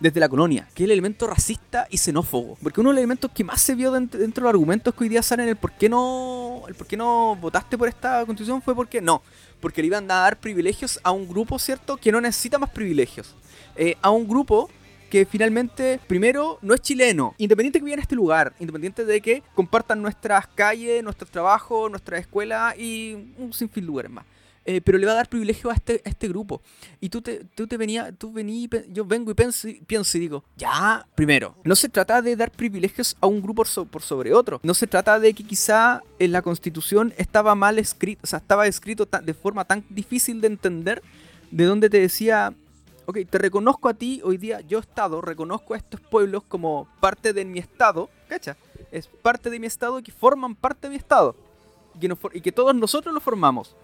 [0.00, 2.56] desde la colonia, que es el elemento racista y xenófobo.
[2.62, 5.04] Porque uno de los elementos que más se vio dentro, dentro de los argumentos que
[5.04, 6.62] hoy día salen el por qué no.
[6.66, 9.22] el por qué no votaste por esta constitución fue porque no.
[9.60, 11.98] Porque le iban a dar privilegios a un grupo, ¿cierto?
[11.98, 13.34] Que no necesita más privilegios.
[13.76, 14.70] Eh, a un grupo
[15.10, 19.42] que finalmente, primero, no es chileno, independiente que viva en este lugar, independiente de que
[19.54, 24.24] compartan nuestras calles, nuestros trabajos, nuestras escuelas y un sinfín de lugares más.
[24.66, 26.60] Eh, pero le va a dar privilegio a este, a este grupo.
[27.00, 30.44] Y tú te, tú te venía, tú vení, yo vengo y pienso, pienso y digo,
[30.56, 34.34] ya, primero, no se trata de dar privilegios a un grupo por, so- por sobre
[34.34, 34.60] otro.
[34.62, 38.66] No se trata de que quizá en la constitución estaba mal escrito, o sea, estaba
[38.66, 41.02] escrito de forma tan difícil de entender,
[41.50, 42.54] de donde te decía,
[43.10, 47.32] ok, te reconozco a ti, hoy día yo Estado, reconozco a estos pueblos como parte
[47.32, 48.56] de mi Estado, ¿cacha?
[48.92, 51.34] Es parte de mi Estado que forman parte de mi Estado.
[51.96, 53.74] Y que, nos y que todos nosotros lo formamos.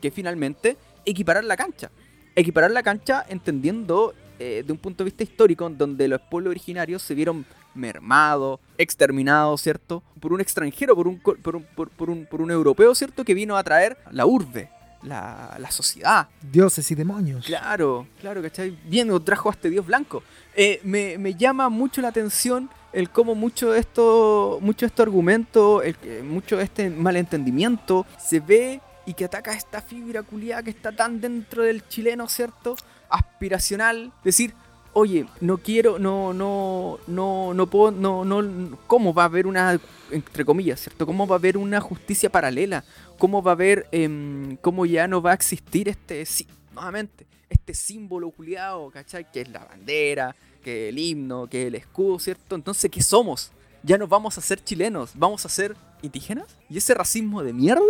[0.00, 1.90] Que finalmente equiparar la cancha.
[2.34, 7.02] Equiparar la cancha entendiendo eh, de un punto de vista histórico, donde los pueblos originarios
[7.02, 10.02] se vieron mermados, exterminados, ¿cierto?
[10.20, 13.24] Por un extranjero, por un, por un, por un, por un europeo, ¿cierto?
[13.24, 14.70] Que vino a traer la urbe,
[15.02, 16.28] la, la sociedad.
[16.42, 17.46] Dioses y demonios.
[17.46, 18.76] Claro, claro, ¿cachai?
[18.84, 20.22] Bien, trajo a este dios blanco.
[20.54, 25.04] Eh, me, me llama mucho la atención el cómo mucho de esto, mucho de estos
[25.04, 30.62] argumentos, el, que- mucho de este malentendimiento se ve y que ataca esta fibra culiada
[30.62, 32.76] que está tan dentro del chileno, ¿cierto?
[33.08, 34.12] Aspiracional.
[34.24, 34.54] Decir,
[34.92, 39.80] oye, no quiero, no, no, no, no puedo, no, no, ¿cómo va a haber una,
[40.10, 41.06] entre comillas, ¿cierto?
[41.06, 42.84] ¿Cómo va a haber una justicia paralela?
[43.18, 47.74] ¿Cómo va a haber, em, cómo ya no va a existir este, sí, nuevamente, este
[47.74, 49.30] símbolo culiado, ¿cachai?
[49.30, 52.54] Que es la bandera, que el himno, que el escudo, ¿cierto?
[52.54, 53.52] Entonces, ¿qué somos?
[53.82, 56.56] Ya no vamos a ser chilenos, vamos a ser indígenas.
[56.68, 57.82] Y ese racismo de mierda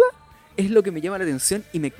[0.60, 1.92] es lo que me llama la atención y me,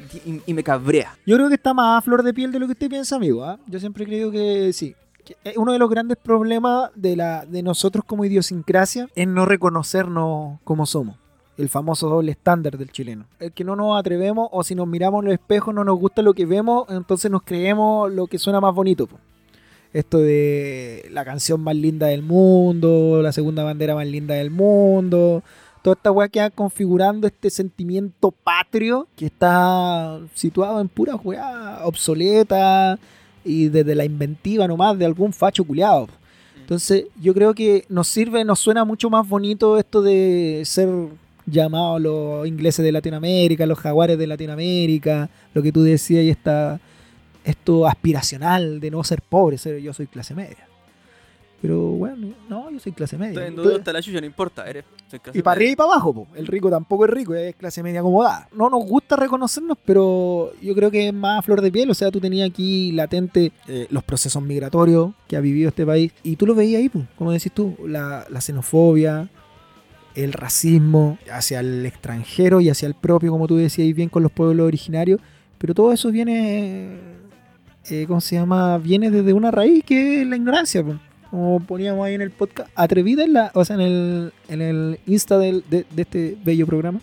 [0.47, 1.17] y, me cabrea.
[1.27, 3.45] Yo creo que está más a flor de piel de lo que usted piensa, amigo.
[3.45, 3.59] ¿ah?
[3.67, 4.95] Yo siempre creo que sí.
[5.57, 10.87] Uno de los grandes problemas de, la, de nosotros como idiosincrasia es no reconocernos como
[10.87, 11.17] somos.
[11.57, 13.27] El famoso doble estándar del chileno.
[13.39, 16.23] El que no nos atrevemos o si nos miramos en los espejos no nos gusta
[16.23, 19.09] lo que vemos, entonces nos creemos lo que suena más bonito.
[19.93, 25.43] Esto de la canción más linda del mundo, la segunda bandera más linda del mundo,
[25.83, 31.81] toda esta weá que va configurando este sentimiento patrio que está situado en pura weá
[31.85, 32.99] obsoleta
[33.45, 36.09] y desde la inventiva nomás de algún facho culiado.
[36.61, 40.89] Entonces, yo creo que nos sirve, nos suena mucho más bonito esto de ser
[41.47, 46.81] llamados los ingleses de Latinoamérica, los jaguares de Latinoamérica, lo que tú decías y esta,
[47.45, 50.70] esto aspiracional de no ser pobre, ser yo soy clase media.
[51.61, 53.33] Pero bueno, no, yo soy clase media.
[53.33, 54.69] Estoy en duda hasta la chucha, no importa.
[54.69, 54.85] Eres,
[55.35, 56.29] y para arriba y para abajo, po.
[56.35, 58.49] el rico tampoco es rico, es clase media acomodada.
[58.53, 61.91] No nos gusta reconocernos, pero yo creo que es más flor de piel.
[61.91, 66.13] O sea, tú tenías aquí latente eh, los procesos migratorios que ha vivido este país.
[66.23, 69.29] Y tú lo veías ahí, pues, como decís tú, la, la xenofobia,
[70.15, 74.33] el racismo hacia el extranjero y hacia el propio, como tú decías bien con los
[74.33, 75.21] pueblos originarios.
[75.59, 76.99] Pero todo eso viene,
[77.91, 78.79] eh, ¿cómo se llama?
[78.79, 80.97] Viene desde una raíz que es la ignorancia, pues
[81.31, 85.01] como poníamos ahí en el podcast, atrevida en la, o sea, en el, en el
[85.07, 87.01] Insta del- de, de este bello programa.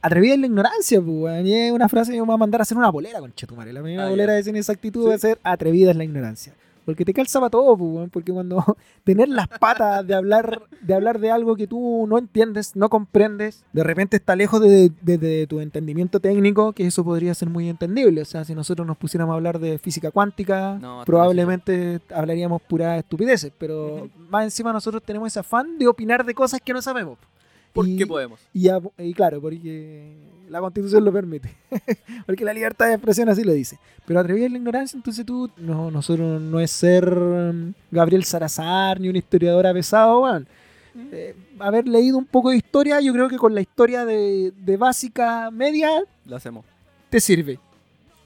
[0.00, 2.76] Atrevida en la ignorancia, pues, es una frase que me va a mandar a hacer
[2.78, 3.72] una polera, con Chetumare.
[3.72, 4.38] La primera Ah, bolera ya.
[4.38, 5.10] es en esa actitud Sí.
[5.10, 6.54] de ser atrevida en la ignorancia.
[6.88, 8.08] Porque te calza para todo, pues.
[8.10, 8.64] Porque cuando
[9.04, 13.62] tener las patas de hablar, de hablar de algo que tú no entiendes, no comprendes,
[13.74, 17.68] de repente está lejos de, de- de tu entendimiento técnico, que eso podría ser muy
[17.68, 18.22] entendible.
[18.22, 22.96] O sea, si nosotros nos pusiéramos a hablar de física cuántica, No, probablemente hablaríamos pura
[22.96, 23.52] estupideces.
[23.58, 27.18] Pero más encima nosotros tenemos ese afán de opinar de cosas que no sabemos.
[27.74, 28.40] ¿Por Y- qué podemos?
[28.54, 30.16] y, y claro, porque
[30.48, 31.54] la constitución lo permite.
[32.26, 33.78] porque la libertad de expresión así lo dice.
[34.06, 39.00] Pero atrevido en la ignorancia, entonces tú, no, nosotros no es ser um, Gabriel Salazar
[39.00, 40.46] ni un historiador avesado, weón.
[41.12, 44.76] Eh, haber leído un poco de historia, yo creo que con la historia de, de
[44.76, 45.90] básica media
[46.26, 46.64] Lo hacemos.
[47.08, 47.60] te sirve.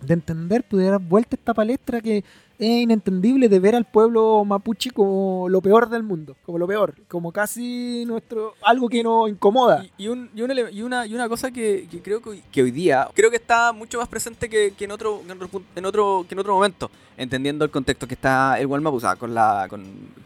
[0.00, 2.24] De entender, de dar vuelta esta palestra que
[2.58, 6.94] es inentendible de ver al pueblo mapuche como lo peor del mundo, como lo peor,
[7.08, 9.84] como casi nuestro algo que nos incomoda.
[9.98, 10.42] Y, y un- y
[10.82, 14.48] una, y una cosa que, creo que hoy, día creo que está mucho más presente
[14.48, 18.06] que, que en otro en otro, en otro que en otro momento, entendiendo el contexto
[18.06, 19.82] que está el Walmart, o sea, con la con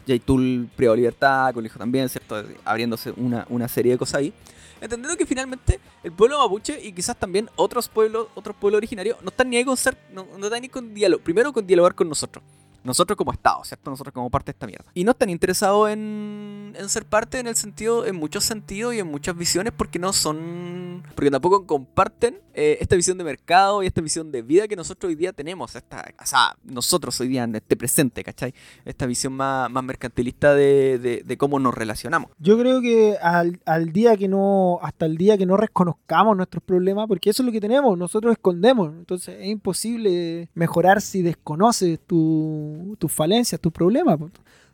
[0.07, 2.35] J-Tool Privo Libertad, con el hijo también, ¿cierto?
[2.65, 4.33] Abriéndose una, una serie de cosas ahí.
[4.79, 9.29] Entendiendo que finalmente el pueblo mapuche y quizás también otros pueblos, otros pueblos originarios, no
[9.29, 11.23] están ni ahí con ser, no, no están ni con diálogo.
[11.23, 12.43] Primero con dialogar con nosotros.
[12.83, 13.89] Nosotros como Estado, ¿cierto?
[13.89, 14.85] Nosotros como parte de esta mierda.
[14.93, 18.99] Y no están interesados en, en ser parte en el sentido, en muchos sentidos y
[18.99, 21.03] en muchas visiones porque no son...
[21.15, 25.09] Porque tampoco comparten eh, esta visión de mercado y esta visión de vida que nosotros
[25.09, 25.75] hoy día tenemos.
[25.75, 28.53] Esta, o sea, nosotros hoy día en este presente, ¿cachai?
[28.85, 32.31] Esta visión más, mercantilista de, de- de cómo nos relacionamos.
[32.39, 36.63] Yo creo que al, al día que no, hasta el día que no reconozcamos nuestros
[36.63, 41.99] problemas, porque eso es lo que tenemos, nosotros escondemos, entonces es imposible mejorar si desconoces
[42.05, 42.66] tu-
[42.97, 44.19] tus falencias, tus problemas.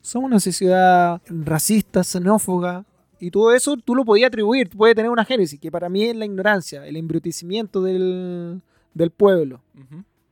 [0.01, 2.86] Somos una sociedad racista, xenófoba,
[3.19, 6.15] y todo eso tú lo podías atribuir, puede tener una génesis, que para mí es
[6.15, 8.62] la ignorancia, el embrutecimiento del,
[8.93, 9.62] del pueblo.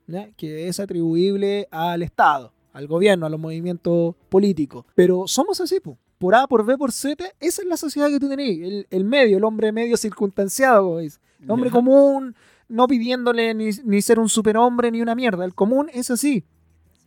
[0.08, 0.30] ¿ya?
[0.36, 4.86] que es atribuible al Estado, al gobierno, a los movimientos políticos.
[4.94, 5.98] Pero somos así, po.
[6.18, 9.06] por A, por B, por Z, esa es la sociedad que tú tenés, el, el
[9.06, 11.20] medio, el hombre medio circunstanciado, como dice.
[11.42, 11.74] el hombre Ya.
[11.74, 12.36] común,
[12.68, 16.44] no pidiéndole ni, ni ser un superhombre ni una mierda, el común es así.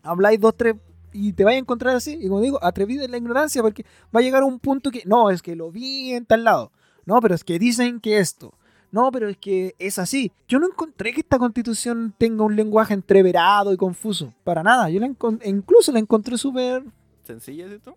[0.05, 0.77] Habláis dos, tres
[1.13, 4.21] y te vais a encontrar así, y como digo, atrevido en la ignorancia, porque va
[4.21, 6.73] a llegar a un punto que, no, es que lo vi en tal lado,
[7.07, 8.53] no, pero es que dicen que esto,
[8.95, 10.31] no, pero es que es así.
[10.47, 14.33] Yo no encontré que esta constitución tenga un lenguaje entreverado y confuso.
[14.45, 14.89] Para nada.
[14.89, 16.85] Yo la e incluso la encontré súper...
[17.25, 17.97] ¿Sencilla, ¿cierto?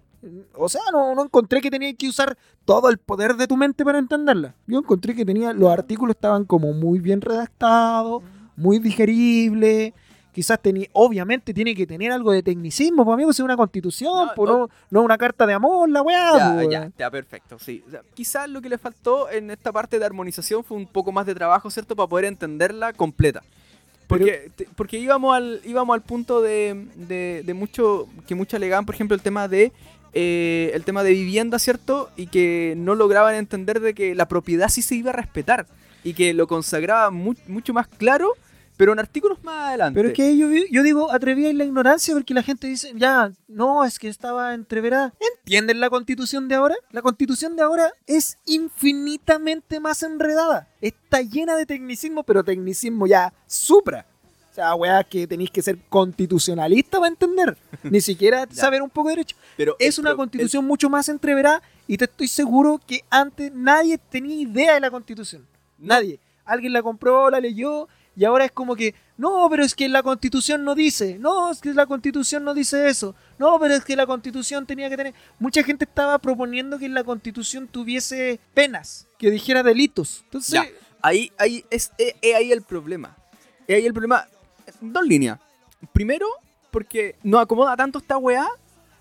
[0.56, 3.86] O sea, no, no encontré que tenía que usar todo el poder de tu mente
[3.86, 4.56] para entenderla.
[4.66, 5.54] Yo encontré que tenía...
[5.54, 8.24] Los artículos estaban como muy bien redactados,
[8.56, 9.94] muy digeribles.
[10.38, 10.88] Quizás tenía...
[10.94, 14.52] Obviamente tiene que tener algo de tecnicismo, para mí, pues es una constitución, No, pues,
[14.52, 14.70] no.
[14.92, 16.38] no, una carta de amor, la weá.
[16.38, 17.84] Ya, pues, ya, ya, perfecto, sí.
[17.88, 21.12] O sea, quizás lo que le faltó en esta parte de armonización fue un poco
[21.12, 21.96] más de trabajo, ¿cierto?
[21.96, 23.42] Para poder entenderla completa.
[24.06, 28.94] Porque, porque íbamos, al, íbamos al punto de, de, de mucho, que muchos alegaban, por
[28.94, 29.72] ejemplo, el tema de
[30.14, 32.12] eh, el tema de vivienda, ¿cierto?
[32.16, 35.66] Y que no lograban entender de que la propiedad sí se iba a respetar
[36.04, 38.34] y que lo consagraba mu- mucho más claro,
[38.78, 39.98] pero en artículos más adelante.
[39.98, 43.84] Pero es que yo, digo atrevida en la ignorancia porque la gente dice, ya, no,
[43.84, 45.14] es que estaba entreverada.
[45.40, 46.76] ¿Entienden la constitución de ahora?
[46.92, 50.68] La constitución de ahora es infinitamente más enredada.
[50.80, 54.06] Está llena de tecnicismo, pero tecnicismo ya supra.
[54.52, 57.58] O sea, weá, que tenéis que ser constitucionalista para entender.
[57.84, 59.36] Ni siquiera saber un poco de derecho.
[59.56, 64.36] Pero Es una constitución mucho más entreverada y te estoy seguro que antes nadie tenía
[64.36, 65.48] idea de la constitución.
[65.80, 66.20] Nadie.
[66.46, 67.88] Alguien la compró, la leyó
[68.18, 71.62] y ahora es como que, no, pero es que la constitución no dice, no, es
[71.62, 75.14] que la constitución no dice eso, no, pero es que la constitución tenía que tener...
[75.40, 80.22] Mucha gente estaba proponiendo que la constitución tuviese penas, que dijera delitos.
[80.26, 80.60] Entonces.
[81.04, 83.16] Ahí, ahí es, es- es ahí el problema.
[83.68, 84.26] Es ahí el problema.
[84.82, 85.40] Dos líneas.
[85.94, 86.26] Primero,
[86.72, 88.48] porque nos acomoda tanto esta weá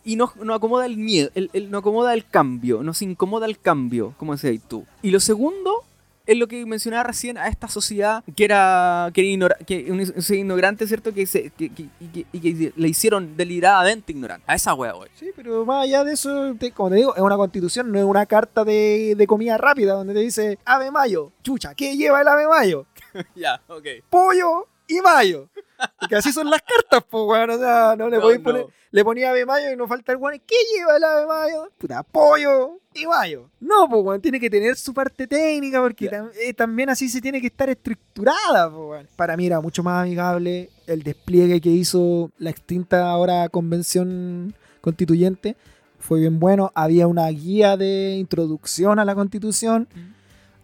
[0.04, 3.58] y nos, nos acomoda el miedo, el, el- nos acomoda el cambio, nos incomoda el
[3.58, 4.84] cambio, como decías tú.
[5.00, 5.84] Y lo segundo,
[6.26, 10.40] es lo que mencionaba recién a esta sociedad que era, que era ignora- que sociedad
[10.40, 11.14] ignorante, ¿cierto?
[11.14, 11.86] Que, se, que, que-
[12.32, 14.44] y que- le hicieron deliberadamente ignorante.
[14.48, 15.08] A esa wea, wey.
[15.14, 18.04] Sí, pero más allá de eso, te- como te digo, es una constitución, no es
[18.04, 21.32] una carta de, de comida rápida donde te dice ave mayo.
[21.42, 22.86] Chucha, ¿qué lleva el ave mayo?
[23.34, 23.86] ya, ok.
[24.10, 25.48] Pollo y mayo.
[26.00, 27.50] Porque así son las cartas, pues, weón.
[27.50, 28.44] O sea, no le No, podéis no.
[28.44, 28.66] poner.
[28.92, 30.40] Le ponía ave mayo y no falta el weón.
[30.46, 31.70] ¿Qué lleva el ave mayo?
[31.76, 33.50] Puta, pollo y mayo.
[33.60, 34.20] No, pues, weón.
[34.20, 37.68] Tiene que tener su parte técnica porque tam- eh, también así se tiene que estar
[37.68, 39.08] estructurada, pues, weón.
[39.16, 45.56] Para mí era mucho más amigable el despliegue que hizo la extinta ahora convención constituyente.
[45.98, 46.70] Fue bien bueno.
[46.74, 49.88] Había una guía de introducción a la constitución.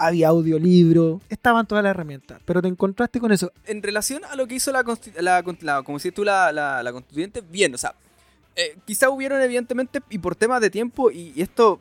[0.07, 1.21] Había audiolibro.
[1.29, 2.41] Estaban todas las herramientas.
[2.45, 3.53] Pero te encontraste con eso.
[3.67, 7.41] En relación a lo que hizo la, la, la- como decías tú, la, la, constituyente,
[7.41, 7.95] bien, o sea,
[8.57, 11.79] eh, quizá hubieron evidentemente, y por temas de tiempo, y, esto,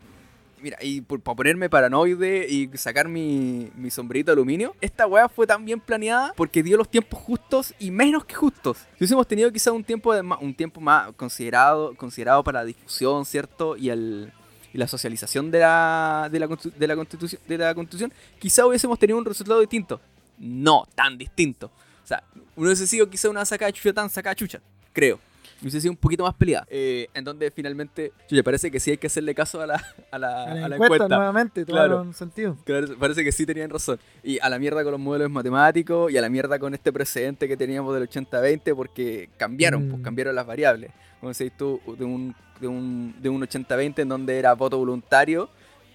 [0.61, 5.27] mira, y por, para ponerme paranoide y sacar mi, mi sombrerito de aluminio, esta weá
[5.27, 8.77] fue tan bien planeada porque dio los tiempos justos y menos que justos.
[8.77, 13.25] Si hubiésemos tenido quizá un tiempo, de un tiempo más considerado, considerado para la difusión,
[13.25, 13.75] ¿cierto?
[13.75, 14.31] Y el...
[14.73, 18.97] Y la socialización de la, de, la, de, la constitución, de la constitución, quizá hubiésemos
[18.97, 19.99] tenido un resultado distinto.
[20.37, 21.71] No tan distinto.
[22.03, 22.23] O sea,
[22.55, 24.61] hubiese sido quizá una saca de chucha tan saca de chucha,
[24.93, 25.19] creo.
[25.61, 26.65] Hubiese sido un poquito más peleada.
[26.69, 30.17] Eh, en donde finalmente, chucha, parece que sí hay que hacerle caso a la, a
[30.17, 31.15] la, A la a la encuesta, encuesta.
[31.15, 31.93] nuevamente, Claro.
[31.97, 32.57] tomaron sentido.
[32.65, 33.99] Claro, parece que sí tenían razón.
[34.23, 37.47] Y a la mierda con los modelos matemáticos y a la mierda con este precedente
[37.47, 40.03] que teníamos del 80-20 porque cambiaron, pues Mm.
[40.03, 40.91] cambiaron las variables.
[41.19, 45.49] Como decís tú, de un, de un, de un 80-20 en donde era voto voluntario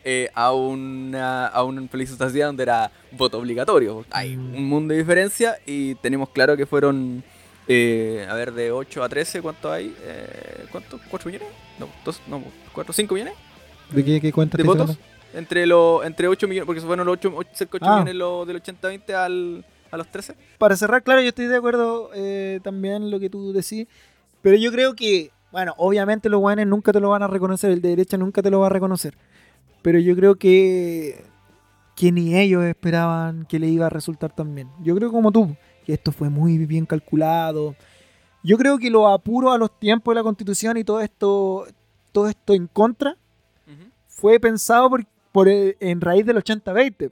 [0.09, 1.65] eh, a, una, a
[2.07, 4.05] sociedad donde era voto obligatorio.
[4.13, 4.55] Hay Mm.
[4.55, 7.25] un mundo de diferencia y tenemos claro que fueron,
[7.69, 9.95] eh, a ver, de 8 a 13, ¿cuánto hay?
[10.03, 10.99] Eh, ¿Cuánto?
[11.11, 11.49] ¿4 millones?
[11.79, 12.43] No, dos, no,
[12.73, 13.35] 4, 5 millones
[13.91, 14.99] ¿De qué, qué cuenta de votos.
[15.35, 17.95] Entre, los entre 8 millones, porque se fueron los 8, cerca de 8 Ah.
[17.97, 20.35] millones lo- del 80-20 al, a los 13.
[20.59, 23.87] Para cerrar, claro, yo estoy de acuerdo eh, también lo que tú decís.
[24.43, 27.83] Pero yo creo que, bueno, obviamente los guanes nunca te lo van a reconocer, el
[27.83, 29.15] de derecha nunca te lo va a reconocer.
[29.83, 31.25] Pero yo creo que,
[31.97, 34.69] que ni ellos esperaban que le iba a resultar tan bien.
[34.83, 35.55] Yo creo como tú,
[35.87, 37.77] que esto fue muy bien calculado.
[38.43, 41.67] Yo creo que los apuros a los tiempos de la constitución y todo esto,
[42.11, 43.17] todo esto en contra,
[44.09, 47.11] fue pensado por, por, eh, en raíz del 80-20.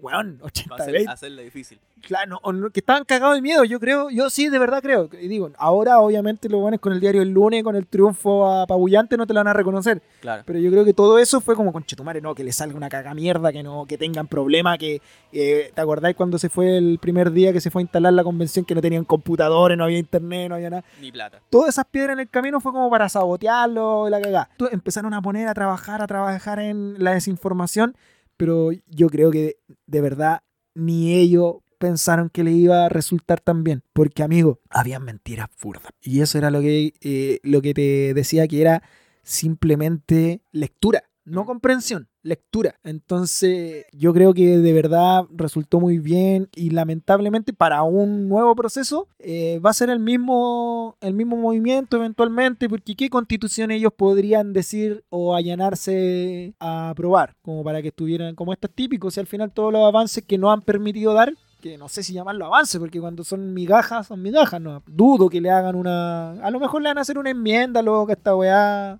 [0.00, 1.08] Weón, 80-20.
[1.08, 1.78] hacerla difícil.
[2.02, 5.10] Claro, no, no- que estaban cagados de miedo, yo creo, yo sí de verdad creo.
[5.20, 9.18] Y digo, ahora obviamente lo van con el diario el lunes, con el triunfo apabullante,
[9.18, 10.00] no te lo van a reconocer.
[10.20, 10.42] Claro.
[10.46, 12.88] Pero yo creo que todo eso fue como con Chetumare, no, que le salga una
[12.88, 16.98] caga mierda, que no, que tengan problema, que eh, ¿te acordáis cuando se fue el
[16.98, 19.98] primer día que se fue a instalar la convención que no tenían computadores, no había
[19.98, 20.84] internet, no había nada?
[21.02, 21.40] Ni plata.
[21.50, 24.48] Todas esas piedras en el camino fue como para sabotearlo la cagada.
[24.70, 27.94] Empezaron a poner a trabajar, a trabajar en la desinformación,
[28.40, 30.40] pero yo creo que de, verdad
[30.74, 33.82] ni ellos pensaron que le iba a resultar tan bien.
[33.92, 35.92] Porque, amigo, habían mentiras burdas.
[36.00, 38.82] Y eso era lo que, eh, lo que te decía que era
[39.22, 42.76] simplemente lectura, no comprensión, lectura.
[42.82, 49.08] Entonces, yo creo que de verdad resultó muy bien y lamentablemente para un nuevo proceso
[49.18, 54.52] eh, va a ser el mismo, el mismo movimiento eventualmente, porque ¿qué constitución ellos podrían
[54.52, 57.34] decir o allanarse a aprobar?
[57.42, 60.50] Como para que estuvieran, como estos típicos, y al final todos los avances que no
[60.50, 64.60] han permitido dar que no sé si llamarlo avance, porque cuando son migajas, son migajas,
[64.60, 64.82] no.
[64.86, 66.32] Dudo que le hagan una.
[66.42, 68.98] A lo mejor le van a hacer una enmienda luego que esta weá.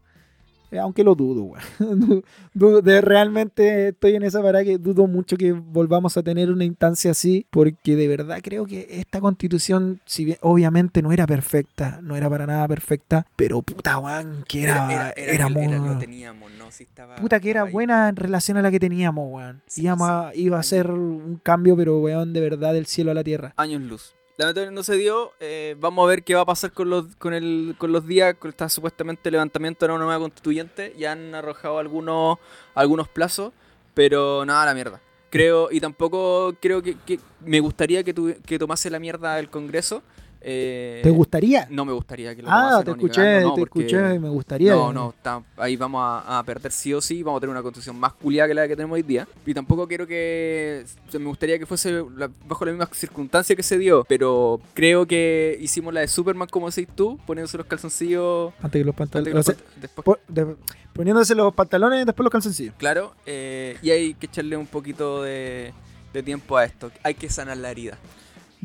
[0.70, 1.64] Eh, Aunque lo dudo, weón.
[2.54, 6.64] Dudo- de, realmente estoy en esa parada que dudo mucho que volvamos a tener una
[6.64, 12.00] instancia así, porque de verdad creo que esta constitución, si bien obviamente no era perfecta,
[12.02, 16.70] no era para nada perfecta, pero puta, weón, que era, era, muy- lo teníamos, ¿no?
[16.70, 17.72] Sí estaba, Puta que era ahí.
[17.72, 19.62] buena en relación a la que teníamos, weón.
[19.66, 23.24] Sí, a- iba a ser un cambio, pero weón, de verdad, del cielo a la
[23.24, 23.52] tierra.
[23.56, 24.14] Años luz.
[24.40, 25.32] Lamentablemente no se dio.
[25.38, 28.34] eh, vamos a ver qué va a pasar con los, con el, con los días.
[28.38, 30.94] Con esta supuestamente levantamiento de una nueva constituyente.
[30.98, 32.38] Ya han arrojado algunos,
[32.74, 33.52] algunos plazos.
[33.92, 34.98] Pero nada, la mierda.
[35.28, 39.50] Creo, y tampoco creo que, que me gustaría que, tu- que tomase la mierda el
[39.50, 40.02] Congreso.
[40.42, 41.66] Eh, ¿Te gustaría?
[41.70, 44.72] No me gustaría que lo Ah, te escuché, cagando, no, te porque- escuché me gustaría.
[44.72, 45.14] No, no,
[45.58, 48.48] ahí vamos a, a perder sí o sí, vamos a tener una constitución más culiada
[48.48, 49.28] que la que tenemos hoy día.
[49.44, 53.54] Y tampoco quiero que, o sea, me gustaría que fuese la- bajo las mismas circunstancias
[53.54, 57.66] que se dio, pero creo que hicimos la de Superman como decís tú, poniéndose los
[57.66, 59.46] calzoncillos Antes que los pantalones.
[59.46, 60.56] pant- después, po- de-
[60.92, 62.74] poniéndose los pantalones y después los calzoncillos.
[62.78, 65.72] claro, eh, y hay que echarle un poquito de,
[66.12, 67.98] de tiempo a esto, hay que sanar la herida.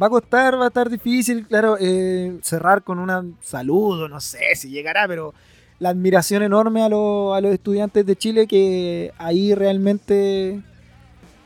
[0.01, 4.55] Va a costar, va a estar difícil, claro, eh, cerrar con un saludo, no sé
[4.55, 5.33] si llegará, pero
[5.79, 10.61] la admiración enorme a, a los estudiantes de Chile que ahí realmente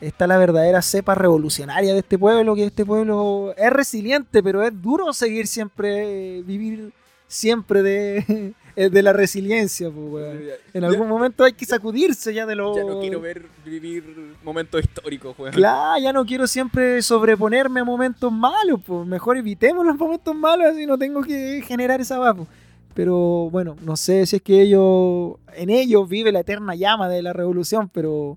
[0.00, 4.72] está la verdadera cepa revolucionaria de este pueblo, que este pueblo es resiliente, pero es
[4.80, 6.92] duro seguir siempre, vivir
[7.28, 9.90] siempre de, de la resiliencia.
[9.90, 10.40] Pues, weón.
[10.74, 12.74] En algún momento hay que sacudirse ya de lo...
[12.76, 15.52] Ya no quiero ver vivir momentos históricos, weón.
[15.54, 20.66] Claro, ya no quiero siempre sobreponerme a momentos malos, pues mejor evitemos los momentos malos
[20.72, 22.46] así no tengo que generar esa vapo.
[22.94, 27.22] Pero bueno, no sé si es que ellos, en ellos vive la eterna llama de
[27.22, 28.36] la revolución, pero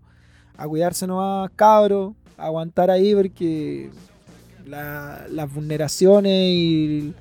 [0.58, 3.90] a cuidarse nomás, cabros, aguantar ahí porque
[4.68, 7.14] la- las vulneraciones y,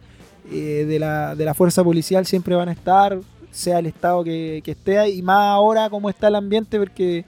[0.51, 3.19] eh, de, la, de la fuerza policial siempre van a estar,
[3.51, 7.25] sea el estado que, que esté, y más ahora como está el ambiente, porque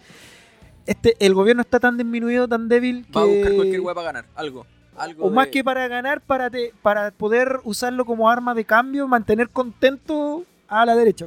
[0.87, 3.13] este el gobierno está tan disminuido, tan débil, que...
[3.19, 4.67] Va a buscar cualquier weá para ganar, algo.
[4.97, 9.07] algo O más que para ganar, para, te- para poder usarlo como arma de cambio,
[9.09, 11.27] mantener contento a la derecha.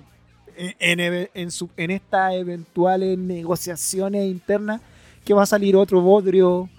[0.55, 4.81] En, en eve- en su- en estas eventuales negociaciones internas,
[5.23, 6.69] que va a salir otro bodrio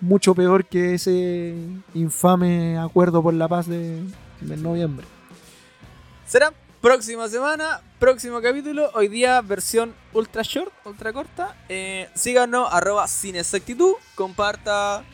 [0.00, 1.54] mucho peor que ese
[1.94, 4.00] infame acuerdo por la paz de,
[4.40, 5.06] de noviembre.
[6.26, 8.90] Será próxima semana, próximo capítulo.
[8.94, 11.56] Hoy día versión ultra short, ultra corta.
[11.68, 13.94] Eh, síganos, arroba sin exactitud.
[14.14, 15.04] Comparta,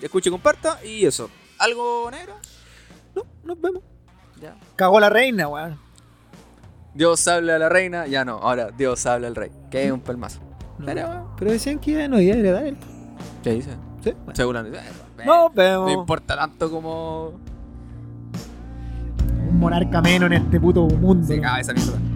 [0.00, 0.78] escuche, comparta.
[0.84, 1.30] Y eso.
[1.58, 2.34] ¿Algo negro?
[3.14, 3.82] No, nos vemos.
[4.40, 4.56] Ya.
[4.76, 5.78] Cagó la reina, weón.
[6.94, 8.06] Dios habla a la reina.
[8.06, 9.50] Ya no, ahora Dios habla al rey.
[9.70, 10.40] Que es un pelmazo.
[10.78, 10.86] No.
[10.86, 12.76] Pero, Pero decían que ya no iba a heredar el.
[13.42, 13.70] ¿qué dice?
[14.02, 14.12] Sí.
[14.34, 14.78] Seguramente.
[14.78, 15.90] Eh, Nos vemos.
[15.90, 17.40] No importa tanto como
[19.56, 21.26] monarca menos en este puto mundo.
[21.26, 22.15] se esa mierda.